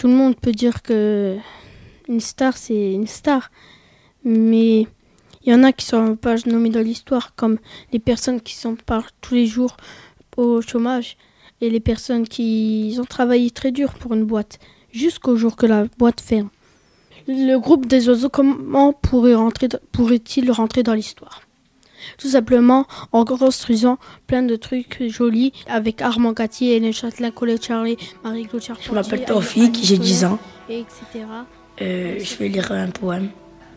Tout 0.00 0.08
le 0.08 0.14
monde 0.14 0.34
peut 0.34 0.52
dire 0.52 0.80
que 0.80 1.36
une 2.08 2.20
star 2.20 2.56
c'est 2.56 2.94
une 2.94 3.06
star, 3.06 3.50
mais 4.24 4.86
il 5.42 5.52
y 5.52 5.52
en 5.52 5.62
a 5.62 5.72
qui 5.72 5.84
sont 5.84 6.16
pas 6.16 6.36
nommés 6.46 6.70
dans 6.70 6.80
l'histoire, 6.80 7.34
comme 7.34 7.58
les 7.92 7.98
personnes 7.98 8.40
qui 8.40 8.54
sont 8.54 8.76
par 8.76 9.12
tous 9.20 9.34
les 9.34 9.46
jours 9.46 9.76
au 10.38 10.62
chômage 10.62 11.18
et 11.60 11.68
les 11.68 11.80
personnes 11.80 12.26
qui 12.26 12.96
ont 12.98 13.04
travaillé 13.04 13.50
très 13.50 13.72
dur 13.72 13.92
pour 13.92 14.14
une 14.14 14.24
boîte, 14.24 14.58
jusqu'au 14.90 15.36
jour 15.36 15.54
que 15.54 15.66
la 15.66 15.84
boîte 15.98 16.22
ferme. 16.22 16.48
Le 17.28 17.58
groupe 17.58 17.84
des 17.84 18.08
oiseaux, 18.08 18.30
comment 18.30 18.94
pourrait-il 18.94 20.50
rentrer 20.50 20.82
dans 20.82 20.94
l'histoire? 20.94 21.42
Tout 22.18 22.28
simplement 22.28 22.86
en 23.12 23.24
construisant 23.24 23.98
plein 24.26 24.42
de 24.42 24.56
trucs 24.56 25.02
jolis 25.08 25.52
avec 25.68 26.02
Armand 26.02 26.32
Gatier, 26.32 26.76
Hélène 26.76 26.92
Châtelain, 26.92 27.30
Colette 27.30 27.64
Charlie, 27.66 27.96
Marie-Claude 28.24 28.62
Charpentier. 28.62 28.90
Je 28.90 28.94
m'appelle 28.94 29.24
Taufik, 29.24 29.78
j'ai 29.82 29.98
10 29.98 30.20
Soler, 30.20 30.32
ans. 30.32 30.38
et 30.68 30.78
etc. 30.80 31.24
Euh, 31.82 32.18
je 32.18 32.34
vais 32.36 32.48
lire 32.48 32.70
un 32.72 32.88
poème, 32.90 33.28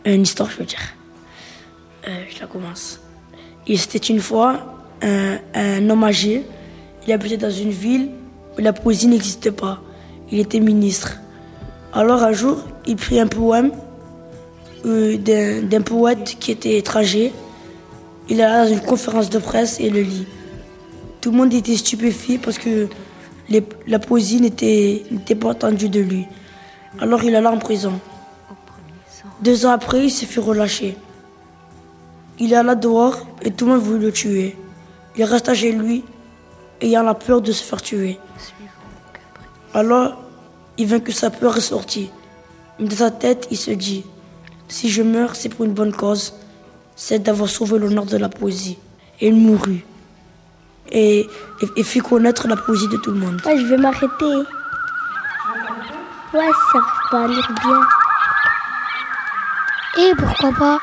une 0.04 0.22
histoire, 0.22 0.50
je 0.50 0.58
veux 0.58 0.64
dire. 0.66 0.80
Euh, 2.06 2.10
je 2.34 2.40
la 2.40 2.46
commence. 2.46 3.00
Il 3.66 3.78
c'était 3.78 3.98
une 3.98 4.20
fois 4.20 4.76
un, 5.02 5.38
un 5.54 5.88
homme 5.90 6.04
âgé. 6.04 6.42
Il 7.06 7.12
habitait 7.12 7.36
dans 7.38 7.50
une 7.50 7.70
ville 7.70 8.10
où 8.56 8.60
la 8.60 8.72
poésie 8.72 9.06
n'existait 9.08 9.52
pas. 9.52 9.80
Il 10.30 10.38
était 10.38 10.60
ministre. 10.60 11.16
Alors 11.92 12.22
un 12.22 12.32
jour, 12.32 12.58
il 12.86 12.96
prit 12.96 13.20
un 13.20 13.26
poème 13.26 13.72
euh, 14.84 15.16
d'un 15.16 15.62
d'un 15.62 15.80
poète 15.82 16.36
qui 16.40 16.50
était 16.50 16.76
étranger. 16.76 17.32
Il 18.28 18.40
est 18.40 18.44
là 18.44 18.64
dans 18.64 18.72
une 18.72 18.80
conférence 18.80 19.30
de 19.30 19.38
presse 19.38 19.80
et 19.80 19.90
le 19.90 20.00
lit. 20.00 20.26
Tout 21.20 21.30
le 21.30 21.36
monde 21.36 21.54
était 21.54 21.76
stupéfait 21.76 22.38
parce 22.38 22.58
que 22.58 22.88
la 23.86 23.98
poésie 23.98 24.40
n'était 24.40 25.34
pas 25.34 25.48
entendue 25.50 25.88
de 25.88 26.00
lui. 26.00 26.26
Alors 27.00 27.22
il 27.24 27.34
alla 27.34 27.50
en 27.50 27.58
prison. 27.58 28.00
Deux 29.42 29.66
ans 29.66 29.70
après, 29.70 30.04
il 30.04 30.10
s'est 30.10 30.26
fait 30.26 30.40
relâcher. 30.40 30.96
Il 32.38 32.52
est 32.52 32.56
allé 32.56 32.76
dehors 32.76 33.26
et 33.42 33.50
tout 33.50 33.66
le 33.66 33.72
monde 33.72 33.82
voulait 33.82 34.06
le 34.06 34.12
tuer. 34.12 34.56
Il 35.16 35.24
resta 35.24 35.54
chez 35.54 35.72
lui, 35.72 36.04
ayant 36.80 37.02
la 37.02 37.14
peur 37.14 37.40
de 37.40 37.52
se 37.52 37.62
faire 37.62 37.82
tuer. 37.82 38.18
Alors, 39.72 40.22
il 40.78 40.86
vint 40.86 41.00
que 41.00 41.12
sa 41.12 41.30
peur 41.30 41.56
est 41.56 41.60
sortie. 41.60 42.10
Mais 42.78 42.88
dans 42.88 42.96
sa 42.96 43.10
tête, 43.10 43.46
il 43.50 43.56
se 43.56 43.70
dit 43.70 44.04
Si 44.68 44.88
je 44.88 45.02
meurs, 45.02 45.36
c'est 45.36 45.48
pour 45.48 45.64
une 45.64 45.72
bonne 45.72 45.92
cause, 45.92 46.34
c'est 46.96 47.20
d'avoir 47.20 47.48
sauvé 47.48 47.78
l'honneur 47.78 48.06
de 48.06 48.16
la 48.16 48.28
poésie. 48.28 48.78
Et 49.20 49.28
il 49.28 49.36
mourut. 49.36 49.84
Et, 50.90 51.20
et, 51.20 51.68
et 51.76 51.82
fit 51.82 52.00
connaître 52.00 52.46
la 52.48 52.56
poésie 52.56 52.88
de 52.88 52.96
tout 52.96 53.10
le 53.10 53.18
monde. 53.18 53.40
Ouais, 53.44 53.58
je 53.58 53.64
vais 53.66 53.76
m'arrêter. 53.76 54.34
Ouais, 56.32 56.50
ça 56.72 56.78
va 56.78 56.84
pas 57.10 57.26
lire 57.28 57.48
bien. 57.62 57.80
Et 59.98 60.14
pourquoi 60.16 60.52
pas? 60.52 60.78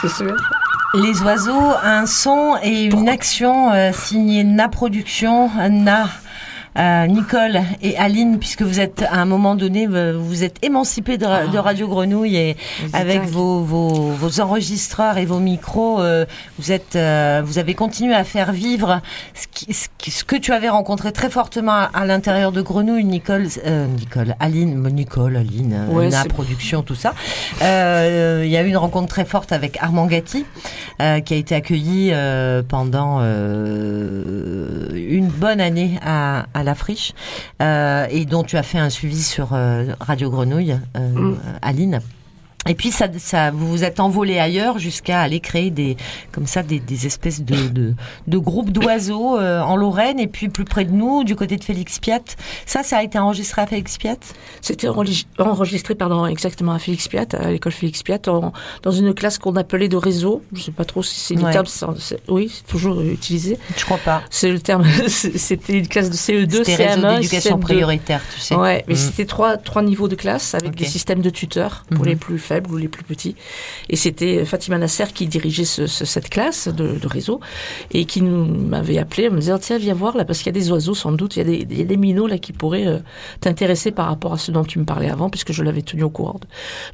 C'est 0.00 0.08
sûr. 0.10 0.36
Les 0.94 1.20
oiseaux, 1.22 1.72
un 1.82 2.06
son 2.06 2.56
et 2.62 2.84
une 2.84 3.08
action 3.08 3.72
euh, 3.72 3.92
signée 3.92 4.44
Na 4.44 4.68
Production, 4.68 5.50
Na. 5.70 6.08
Euh, 6.78 7.06
Nicole 7.06 7.60
et 7.82 7.96
Aline, 7.96 8.38
puisque 8.38 8.62
vous 8.62 8.80
êtes 8.80 9.02
à 9.02 9.16
un 9.20 9.24
moment 9.24 9.54
donné, 9.54 9.86
vous 9.86 10.24
vous 10.24 10.44
êtes 10.44 10.58
émancipés 10.64 11.18
de, 11.18 11.24
de 11.50 11.58
Radio 11.58 11.88
Grenouille 11.88 12.36
et 12.36 12.56
avec 12.92 13.22
vos, 13.24 13.60
vos, 13.62 13.88
vos 14.10 14.40
enregistreurs 14.40 15.18
et 15.18 15.24
vos 15.26 15.38
micros, 15.38 16.00
euh, 16.00 16.24
vous 16.58 16.72
êtes, 16.72 16.96
euh, 16.96 17.42
vous 17.44 17.58
avez 17.58 17.74
continué 17.74 18.14
à 18.14 18.24
faire 18.24 18.52
vivre 18.52 19.00
ce, 19.34 19.46
qui- 19.50 19.74
que 20.26 20.36
tu 20.36 20.52
avais 20.52 20.68
rencontré 20.68 21.12
très 21.12 21.30
fortement 21.30 21.72
à, 21.72 21.90
à 21.94 22.04
l'intérieur 22.06 22.52
de 22.52 22.62
Grenouille, 22.62 23.04
Nicole, 23.04 23.46
euh, 23.66 23.86
Nicole, 23.86 24.34
Aline, 24.40 24.82
Nicole, 24.88 25.36
Aline, 25.36 25.74
euh, 25.88 25.92
Ouais, 25.92 26.10
c'est- 26.10 26.28
Production, 26.28 26.82
tout 26.82 26.94
ça. 26.94 27.14
Euh, 27.62 28.42
Il 28.44 28.50
y 28.50 28.56
a 28.56 28.62
eu 28.62 28.68
une 28.68 28.76
rencontre 28.76 29.08
très 29.08 29.24
forte 29.24 29.52
avec 29.52 29.78
Armand 29.80 30.06
Gatti, 30.06 30.44
euh, 31.00 31.20
qui 31.20 31.34
a 31.34 31.36
été 31.36 31.54
accueilli 31.54 32.10
euh, 32.12 32.62
pendant 32.66 33.18
euh, 33.20 34.88
une 34.94 35.28
bonne 35.28 35.60
année 35.60 35.98
à, 36.04 36.46
à 36.54 36.62
la 36.66 36.74
Friche, 36.74 37.12
euh, 37.62 38.06
et 38.10 38.26
dont 38.26 38.42
tu 38.44 38.56
as 38.58 38.62
fait 38.62 38.78
un 38.78 38.90
suivi 38.90 39.22
sur 39.22 39.54
euh, 39.54 39.86
Radio 40.00 40.30
Grenouille, 40.30 40.78
euh, 40.96 41.08
Mm. 41.08 41.38
Aline. 41.62 42.00
Et 42.68 42.74
puis 42.74 42.90
ça, 42.90 43.06
ça, 43.18 43.50
vous 43.50 43.68
vous 43.68 43.84
êtes 43.84 44.00
envolé 44.00 44.38
ailleurs 44.38 44.78
jusqu'à 44.78 45.20
aller 45.20 45.40
créer 45.40 45.70
des, 45.70 45.96
comme 46.32 46.46
ça, 46.46 46.62
des, 46.62 46.80
des 46.80 47.06
espèces 47.06 47.42
de, 47.42 47.68
de, 47.68 47.94
de 48.26 48.38
groupes 48.38 48.70
d'oiseaux 48.70 49.38
euh, 49.38 49.60
en 49.60 49.76
Lorraine 49.76 50.18
et 50.18 50.26
puis 50.26 50.48
plus 50.48 50.64
près 50.64 50.84
de 50.84 50.92
nous, 50.92 51.24
du 51.24 51.36
côté 51.36 51.56
de 51.56 51.64
Félix 51.64 51.98
Piat. 51.98 52.20
Ça, 52.66 52.82
ça 52.82 52.98
a 52.98 53.02
été 53.02 53.18
enregistré 53.18 53.62
à 53.62 53.66
Félix 53.66 53.98
Piat? 53.98 54.16
C'était 54.60 54.88
enregi- 54.88 55.26
enregistré 55.38 55.94
pardon, 55.94 56.26
exactement 56.26 56.72
à 56.72 56.78
Félix 56.78 57.08
Piat, 57.08 57.26
à 57.38 57.50
l'école 57.50 57.72
Félix 57.72 58.02
Piat, 58.02 58.18
en- 58.28 58.52
dans 58.82 58.90
une 58.90 59.14
classe 59.14 59.38
qu'on 59.38 59.54
appelait 59.56 59.88
de 59.88 59.96
réseau. 59.96 60.42
Je 60.52 60.58
ne 60.60 60.64
sais 60.64 60.72
pas 60.72 60.84
trop 60.84 61.02
si 61.02 61.18
c'est 61.20 61.34
le 61.34 61.42
Ouais. 61.42 61.52
terme. 61.52 61.66
oui, 62.28 62.50
c'est 62.52 62.66
toujours 62.66 63.00
utilisé. 63.02 63.58
Je 63.76 63.84
crois 63.84 63.98
pas. 63.98 64.22
C'est 64.30 64.50
le 64.50 64.58
terme. 64.60 64.84
C'était 65.08 65.78
une 65.78 65.88
classe 65.88 66.10
de 66.10 66.16
CE2, 66.16 66.64
C'était 66.64 66.86
réseau 66.86 67.00
CM1, 67.02 67.16
d'éducation 67.18 67.56
CM2. 67.58 67.60
prioritaire, 67.60 68.22
tu 68.34 68.40
sais. 68.40 68.54
Ouais, 68.54 68.84
mais 68.88 68.94
Mm. 68.94 68.96
c'était 68.96 69.24
trois, 69.26 69.56
trois 69.56 69.82
niveaux 69.82 70.08
de 70.08 70.14
classe 70.16 70.54
avec 70.54 70.74
des 70.74 70.84
systèmes 70.84 71.20
de 71.20 71.30
tuteurs 71.30 71.84
pour 71.90 72.04
Mhm. 72.04 72.08
les 72.10 72.16
plus 72.16 72.38
faibles 72.38 72.55
ou 72.70 72.76
les 72.76 72.88
plus 72.88 73.04
petits. 73.04 73.36
Et 73.88 73.96
c'était 73.96 74.44
Fatima 74.44 74.78
Nasser 74.78 75.04
qui 75.14 75.26
dirigeait 75.26 75.64
ce- 75.64 75.86
ce- 75.86 76.04
cette 76.04 76.28
classe 76.28 76.68
de, 76.68 76.98
réseau 77.06 77.40
et 77.92 78.04
qui 78.04 78.20
m'avait 78.22 78.98
appelé 78.98 79.28
en 79.28 79.32
me 79.32 79.38
disant 79.40 79.58
tiens 79.58 79.78
viens 79.78 79.94
voir 79.94 80.16
là 80.16 80.24
parce 80.24 80.38
qu'il 80.38 80.46
y 80.46 80.56
a 80.56 80.60
des 80.60 80.70
oiseaux 80.72 80.94
sans 80.94 81.12
doute, 81.12 81.36
il 81.36 81.48
y 81.48 81.80
a 81.82 81.84
des, 81.84 81.96
minots 81.96 82.26
là 82.26 82.38
qui 82.38 82.52
pourraient 82.52 82.86
euh, 82.86 82.98
t'intéresser 83.40 83.90
par 83.92 84.06
rapport 84.06 84.32
à 84.32 84.38
ce 84.38 84.50
dont 84.50 84.64
tu 84.64 84.78
me 84.78 84.84
parlais 84.84 85.08
avant 85.08 85.30
puisque 85.30 85.52
je 85.52 85.62
l'avais 85.62 85.82
tenu 85.82 86.02
au 86.02 86.10
courant 86.10 86.40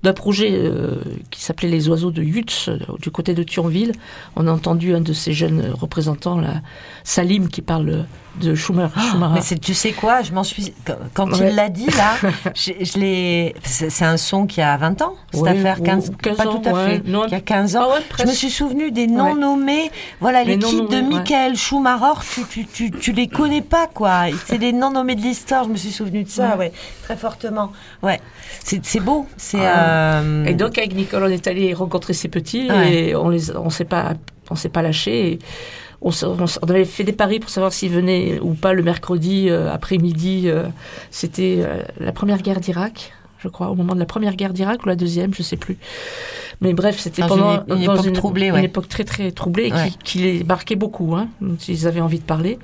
d'un 0.02 0.12
projet 0.12 0.50
euh, 0.52 0.96
qui 1.30 1.40
s'appelait 1.42 1.68
les 1.68 1.88
oiseaux 1.88 2.10
de 2.10 2.22
Yutz 2.22 2.68
euh, 2.68 2.78
du 3.00 3.10
côté 3.10 3.34
de 3.34 3.42
Thionville. 3.42 3.92
On 4.36 4.46
a 4.46 4.52
entendu 4.52 4.94
un 4.94 5.00
de 5.00 5.12
ces 5.12 5.32
jeunes 5.32 5.70
représentants 5.72 6.40
Salim 7.04 7.48
qui 7.48 7.62
parle 7.62 8.06
de 8.40 8.54
Schumer. 8.54 8.88
Schumara. 9.10 9.32
Ah, 9.32 9.34
Mais 9.34 9.40
c'est- 9.42 9.58
tu 9.60 9.74
sais 9.74 9.92
quoi, 9.92 10.22
je 10.22 10.32
m'en 10.32 10.42
suis. 10.44 10.72
quand- 11.14 11.30
Ouais. 11.32 11.50
il 11.50 11.54
l'a 11.54 11.68
dit 11.68 11.86
là, 11.86 12.14
je, 12.54 12.72
je 12.80 12.98
l'ai. 12.98 13.54
C'est 13.64 14.04
un 14.04 14.16
son 14.16 14.46
qui 14.46 14.60
a 14.62 14.76
20 14.76 15.00
ans, 15.02 15.14
cette 15.32 15.42
Ouais, 15.42 15.50
affaire, 15.50 15.80
ou- 15.80 15.84
15, 15.84 16.08
ou 16.10 16.12
15 16.16 16.36
pas 16.36 16.46
ans, 16.46 16.58
tout 16.58 16.68
à 16.68 16.72
ouais. 16.72 16.86
fait. 16.86 17.08
Non, 17.08 17.24
il 17.26 17.32
y 17.32 17.34
a 17.34 17.40
15 17.40 17.76
ans. 17.76 17.88
Ah 17.92 17.98
je 18.20 18.26
me 18.26 18.32
suis 18.32 18.50
souvenu 18.50 18.90
des 18.90 19.06
Ouais. 19.06 19.34
nommés. 19.34 19.90
Voilà, 20.20 20.44
les, 20.44 20.56
de. 20.56 21.02
Michael 21.08 21.56
Schumacher, 21.56 22.20
tu, 22.34 22.44
tu, 22.46 22.66
tu, 22.66 22.90
tu 22.90 23.12
les 23.12 23.28
connais 23.28 23.60
pas 23.62 23.86
quoi. 23.86 24.24
C'est 24.46 24.58
les 24.58 24.72
noms 24.72 24.90
nommés 24.90 25.14
de 25.14 25.20
l'histoire. 25.20 25.64
Je 25.64 25.68
me 25.70 25.76
suis 25.76 25.92
souvenu 25.92 26.24
de 26.24 26.28
ça, 26.28 26.56
ouais, 26.56 26.72
très 27.02 27.16
fortement. 27.16 27.70
Ouais, 28.02 28.20
c'est 28.64 28.84
c'est 28.84 29.00
beau. 29.00 29.26
C'est. 29.36 29.64
Ah. 29.66 30.20
euh, 30.20 30.44
Et 30.46 30.54
donc 30.54 30.78
avec 30.78 30.94
Nicole, 30.94 31.24
on 31.24 31.28
est 31.28 31.46
allé 31.46 31.74
rencontrer 31.74 32.12
ces 32.14 32.28
petits 32.28 32.68
et 32.68 33.14
on 33.14 33.28
les, 33.28 33.54
on 33.56 33.68
s'est 33.70 33.84
pas, 33.84 34.14
on 34.50 34.54
s'est 34.54 34.68
pas 34.70 34.82
lâché. 34.82 35.32
Et 35.32 35.38
on, 36.04 36.10
on 36.24 36.44
on 36.62 36.68
avait 36.68 36.84
fait 36.84 37.04
des 37.04 37.12
paris 37.12 37.40
pour 37.40 37.50
savoir 37.50 37.72
s'ils 37.72 37.90
venaient 37.92 38.38
ou 38.40 38.54
pas 38.54 38.72
le 38.72 38.82
mercredi 38.82 39.48
euh, 39.48 39.72
après-midi. 39.72 40.44
euh, 40.46 40.64
C'était 41.10 41.58
euh, 41.60 41.82
la 41.98 42.12
première 42.12 42.42
guerre 42.42 42.60
d'Irak, 42.60 43.12
je 43.38 43.48
crois, 43.48 43.68
au 43.68 43.74
moment 43.74 43.94
de 43.94 44.00
la 44.00 44.06
première 44.06 44.36
guerre 44.36 44.52
d'Irak 44.52 44.84
ou 44.84 44.88
la 44.88 44.96
deuxième, 44.96 45.32
je 45.34 45.42
sais 45.42 45.56
plus. 45.56 45.78
Mais 46.62 46.72
bref, 46.74 46.98
c'était 46.98 47.22
pendant 47.26 47.64
une- 47.68 47.80
une 47.80 47.84
dans 47.86 47.96
époque 47.96 48.12
troublée, 48.14 48.46
une 48.48 48.56
époque 48.64 48.88
très 48.88 49.04
très 49.04 49.32
troublée 49.32 49.70
Ouais. 49.72 49.90
qui, 49.90 49.98
qui 50.04 50.18
les 50.18 50.44
marquait 50.44 50.76
beaucoup. 50.76 51.14
Hein, 51.16 51.28
ils 51.68 51.86
avaient 51.88 52.00
envie 52.00 52.18
de 52.20 52.24
parler 52.24 52.58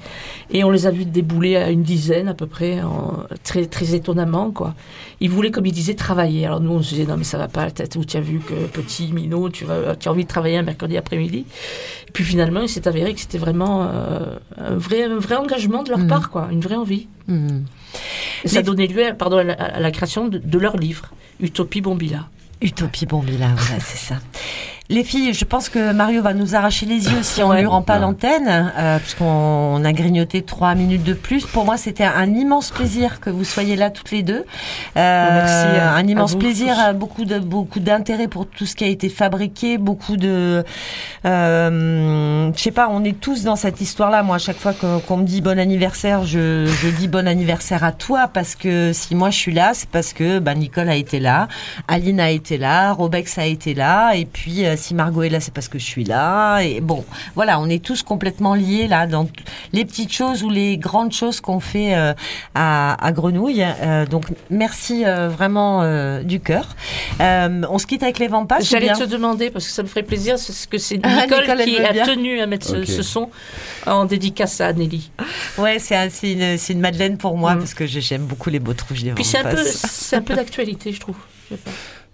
et 0.51 0.63
on 0.65 0.71
les 0.71 0.87
a 0.87 0.91
vus 0.91 1.05
débouler 1.05 1.57
à 1.57 1.71
une 1.71 1.83
dizaine 1.83 2.29
à 2.29 2.35
peu 2.35 2.47
près, 2.47 2.81
en- 2.81 3.25
très 3.43 3.67
très 3.67 3.95
étonnamment 3.95 4.51
quoi. 4.53 4.75
Ils 5.21 5.29
voulaient, 5.29 5.51
comme 5.51 5.67
ils 5.67 5.73
disaient, 5.73 5.95
travailler. 5.95 6.47
Alors 6.47 6.61
nous, 6.61 6.71
on 6.71 6.81
se 6.83 6.91
disait 6.91 7.07
non 7.07 7.17
mais 7.17 7.25
ça 7.25 7.39
va 7.39 7.49
pas 7.49 7.65
la 7.65 7.73
tête 7.73 7.97
où 7.97 8.05
tu 8.05 8.17
as 8.17 8.21
vu 8.21 8.39
que 8.39 8.55
petit 8.73 9.13
minot, 9.13 9.49
tu 9.51 9.65
vas, 9.65 9.97
tu 9.97 10.09
as 10.09 10.13
envie 10.13 10.23
de 10.23 10.29
travailler 10.29 10.57
un 10.59 10.63
mercredi 10.63 10.97
après-midi. 10.97 11.45
Et 12.07 12.11
puis 12.13 12.23
finalement, 12.25 12.61
il 12.63 12.69
s'est 12.69 12.87
avéré 12.89 13.13
que 13.15 13.21
c'était 13.21 13.39
vraiment 13.39 13.83
euh, 13.93 14.37
un 14.57 14.77
vrai 14.77 15.03
un 15.05 15.19
vrai 15.19 15.35
engagement 15.37 15.83
de 15.83 15.91
leur 15.91 16.07
part 16.07 16.31
quoi, 16.31 16.49
une 16.53 16.61
vraie 16.61 16.77
envie. 16.77 17.09
Mhm. 17.27 17.65
Et 18.45 18.49
ça 18.49 18.63
donnait 18.63 18.87
lieu, 18.87 19.03
pardon, 19.19 19.39
à 19.39 19.45
la, 19.45 19.55
à 19.55 19.81
la 19.81 19.91
création 19.91 20.29
de, 20.29 20.39
de 20.39 20.59
leur 20.59 20.77
livre, 20.77 21.11
Utopie 21.41 21.81
Bombilla. 21.81 22.29
Utopie 22.61 23.07
Bombilla, 23.07 23.49
voilà, 23.57 23.81
c'est 23.81 23.99
ça. 23.99 24.17
Les 24.91 25.05
filles, 25.05 25.35
je 25.35 25.45
pense 25.45 25.69
que 25.69 25.93
Mario 25.93 26.23
va 26.23 26.33
nous 26.33 26.55
arracher 26.55 26.87
les 26.87 27.09
yeux 27.11 27.23
si 27.23 27.43
on 27.43 27.53
ne 27.53 27.59
lui 27.59 27.67
rend 27.67 27.83
pas 27.83 27.99
l'antenne, 27.99 28.73
euh, 28.79 28.99
puisqu'on 28.99 29.27
on 29.27 29.85
a 29.85 29.93
grignoté 29.93 30.41
trois 30.41 30.75
minutes 30.75 31.05
de 31.05 31.13
plus. 31.13 31.45
Pour 31.45 31.67
moi, 31.67 31.77
c'était 31.77 32.05
un 32.05 32.33
immense 32.35 32.71
plaisir 32.71 33.21
que 33.21 33.29
vous 33.29 33.45
soyez 33.45 33.77
là 33.77 33.91
toutes 33.91 34.11
les 34.13 34.23
deux. 34.23 34.47
Euh, 34.97 35.29
Merci 35.35 35.79
à- 35.79 35.93
un 35.93 36.07
immense 36.07 36.35
à 36.35 36.39
plaisir, 36.39 36.75
tous. 36.75 36.81
euh, 36.81 36.93
beaucoup 36.95 37.27
de 37.27 37.39
beaucoup 37.39 37.81
d'intérêt 37.81 38.29
pour 38.29 38.47
tout 38.47 38.65
ce 38.65 38.75
qui 38.75 38.85
a 38.85 38.87
été 38.87 39.11
fabriqué, 39.11 39.77
beaucoup 39.77 40.17
de, 40.17 40.65
euh, 41.27 42.51
je 42.57 42.59
sais 42.63 42.71
pas, 42.71 42.89
on 42.91 43.05
est 43.05 43.21
tous 43.21 43.45
dans 43.45 43.57
cette 43.57 43.83
histoire-là. 43.83 44.23
Moi, 44.23 44.37
à 44.37 44.39
chaque 44.39 44.57
fois 44.57 44.73
qu'on 45.07 45.17
me 45.19 45.25
dit 45.27 45.43
bon 45.43 45.59
anniversaire, 45.59 46.25
je, 46.25 46.65
je 46.65 46.89
dis 46.89 47.09
bon 47.09 47.29
anniversaire 47.29 47.85
à 47.85 47.93
toi 47.93 48.29
parce 48.33 48.55
que 48.55 48.93
si 48.95 49.15
moi 49.15 49.29
je 49.29 49.37
suis 49.37 49.53
là, 49.53 49.73
c'est 49.75 49.91
parce 49.91 50.15
que 50.15 50.39
bah, 50.39 50.55
Nicole 50.55 50.89
a 50.89 50.95
été 50.97 51.21
là, 51.21 51.49
Aline 51.89 52.21
a 52.21 52.31
été 52.31 52.57
là, 52.57 52.93
Robex 52.95 53.37
a 53.37 53.45
été 53.45 53.75
là, 53.75 54.13
et 54.15 54.25
puis 54.25 54.65
euh, 54.65 54.77
si 54.79 54.95
Margot 54.95 55.23
est 55.23 55.29
là, 55.29 55.41
c'est 55.41 55.53
parce 55.53 55.69
que 55.69 55.79
je 55.79 55.85
suis 55.85 56.05
là. 56.05 56.61
Et 56.61 56.81
bon, 56.81 57.05
voilà, 57.35 57.61
on 57.61 57.69
est 57.69 57.85
tous 57.85 58.03
complètement 58.03 58.55
liés 58.55 58.89
là 58.89 59.07
dans 59.07 59.29
les 59.75 59.85
petites 59.85 60.13
choses 60.13 60.43
ou 60.43 60.49
les 60.49 60.79
grandes 60.79 61.13
choses 61.13 61.41
qu'on 61.43 61.61
fait 61.61 61.95
euh, 61.95 62.15
à, 62.55 62.97
à 63.05 63.13
Grenouille. 63.13 63.63
Euh, 63.63 64.07
donc 64.07 64.25
merci 64.49 65.05
euh, 65.05 65.29
vraiment 65.29 65.83
euh, 65.83 66.23
du 66.23 66.41
cœur. 66.41 66.75
Euh, 67.21 67.63
on 67.69 67.79
se 67.79 67.87
quitte 67.87 68.03
avec 68.03 68.19
les 68.19 68.29
Vampas. 68.29 68.61
J'allais 68.61 68.93
te 68.95 69.05
demander, 69.05 69.51
parce 69.51 69.67
que 69.67 69.73
ça 69.73 69.83
me 69.83 69.89
ferait 69.89 70.03
plaisir, 70.03 70.39
c'est 70.39 70.53
ce 70.53 70.67
que 70.67 70.79
c'est 70.79 70.99
Ah, 71.03 71.23
Nicole, 71.27 71.45
qui 71.65 71.79
a 71.79 71.93
bien. 71.93 72.05
tenu 72.07 72.41
à 72.41 72.47
mettre 72.47 72.67
ce, 72.67 73.03
son 73.03 73.29
en 73.87 74.05
dédicace 74.05 74.61
à 74.61 74.73
Nelly. 74.73 75.11
Ouais, 75.59 75.79
c'est 75.79 75.97
un- 75.97 76.09
c'est 76.11 76.73
une, 76.73 76.81
Madeleine 76.81 77.19
pour 77.19 77.37
moi 77.37 77.55
parce 77.57 77.75
que 77.75 77.87
j'aime 77.87 78.23
beaucoup 78.27 78.51
les 78.51 78.61
bautrouches 78.61 79.03
des 79.03 79.13
Puis 79.13 79.25
c'est 79.25 79.39
un 79.39 80.23
peu, 80.23 80.35
d'actualité, 80.35 80.93
je 80.93 81.01
trouve. 81.01 81.17
Je 81.51 81.57
sais 81.57 81.61
pas. 81.63 81.71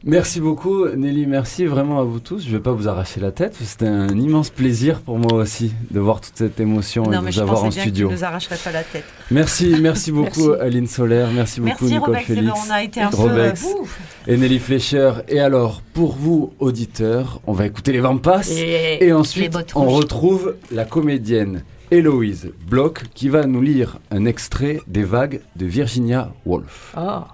Merci 0.06 0.38
beaucoup 0.38 0.86
Nelly, 0.86 1.26
merci 1.26 1.64
vraiment 1.64 1.98
à 1.98 2.04
vous 2.04 2.20
tous. 2.20 2.44
Je 2.46 2.50
vais 2.50 2.62
pas 2.62 2.72
vous 2.72 2.88
arracher 2.88 3.20
la 3.20 3.32
tête, 3.32 3.56
c'était 3.58 3.86
un 3.86 4.10
immense 4.10 4.50
plaisir 4.50 5.00
pour 5.00 5.18
moi 5.18 5.32
aussi 5.32 5.72
de 5.90 5.98
voir 5.98 6.20
toute 6.20 6.36
cette 6.36 6.60
émotion 6.60 7.04
et 7.10 7.16
de 7.16 7.20
vous 7.22 7.40
avoir 7.40 7.64
en 7.64 7.68
bien 7.68 7.80
studio. 7.80 8.08
tu 8.08 8.14
nous 8.14 8.24
arracherais 8.24 8.58
pas 8.62 8.70
la 8.70 8.82
tête. 8.82 9.04
Merci, 9.30 9.76
merci 9.80 10.12
beaucoup 10.12 10.50
Merci. 10.50 10.62
Aline 10.62 10.86
Solaire, 10.86 11.30
merci 11.32 11.60
beaucoup 11.62 11.86
Merci, 11.86 11.94
Nicole 11.94 12.08
Robex, 12.10 12.26
Félix, 12.26 12.52
on 12.68 12.70
a 12.70 12.82
été 12.82 13.00
un 13.00 13.08
peu, 13.08 13.16
Robex 13.16 13.64
ouf. 13.64 13.98
et 14.26 14.36
Nelly 14.36 14.58
Fleischer. 14.58 15.12
Et 15.28 15.40
alors, 15.40 15.80
pour 15.94 16.14
vous 16.16 16.52
auditeurs, 16.58 17.40
on 17.46 17.54
va 17.54 17.64
écouter 17.64 17.92
les 17.92 18.00
Vampas 18.00 18.42
Et 18.50 19.06
et, 19.06 19.12
ensuite 19.14 19.56
on 19.74 19.88
retrouve 19.88 20.56
la 20.70 20.84
comédienne 20.84 21.62
Héloïse 21.90 22.50
Bloch 22.68 23.04
qui 23.14 23.30
va 23.30 23.46
nous 23.46 23.62
lire 23.62 24.00
un 24.10 24.26
extrait 24.26 24.80
des 24.86 25.04
vagues 25.04 25.40
de 25.56 25.64
Virginia 25.64 26.30
Woolf. 26.44 26.94
My 26.94 27.33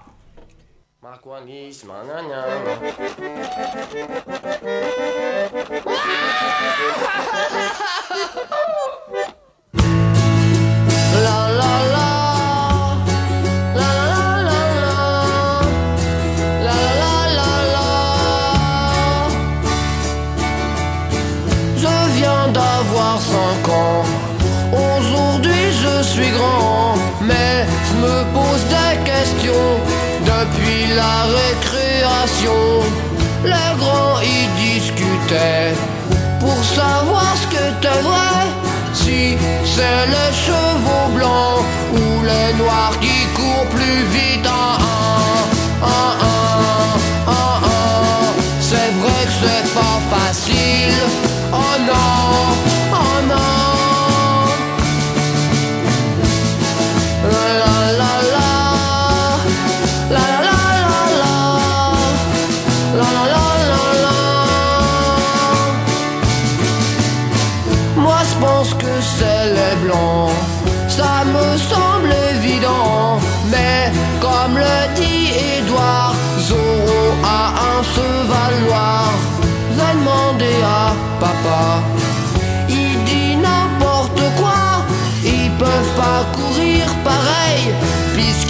Maguanis, 1.10 1.82
Mananhama. 1.82 2.70
Pour 36.40 36.64
savoir 36.64 37.36
ce 37.36 37.46
que 37.46 37.80
t'es 37.80 38.02
vrai. 38.02 38.48
Si 38.92 39.36
c'est 39.64 40.06
les 40.08 40.32
chevaux 40.34 41.08
blancs 41.14 41.62
ou 41.92 42.24
les 42.24 42.52
noirs 42.58 42.98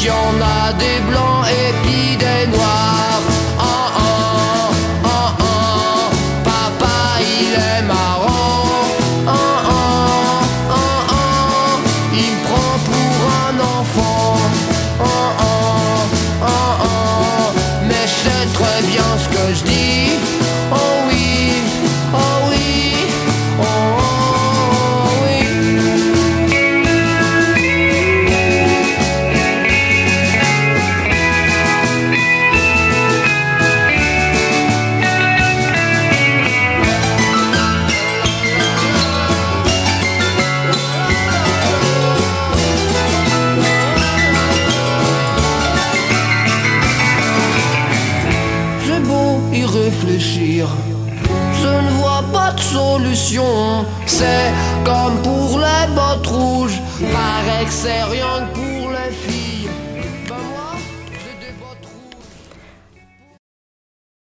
qu'il 0.00 0.08
y 0.08 0.12
en 0.12 0.40
a 0.40 0.72
des 0.72 0.98
blancs 1.10 1.44
et 1.46 1.89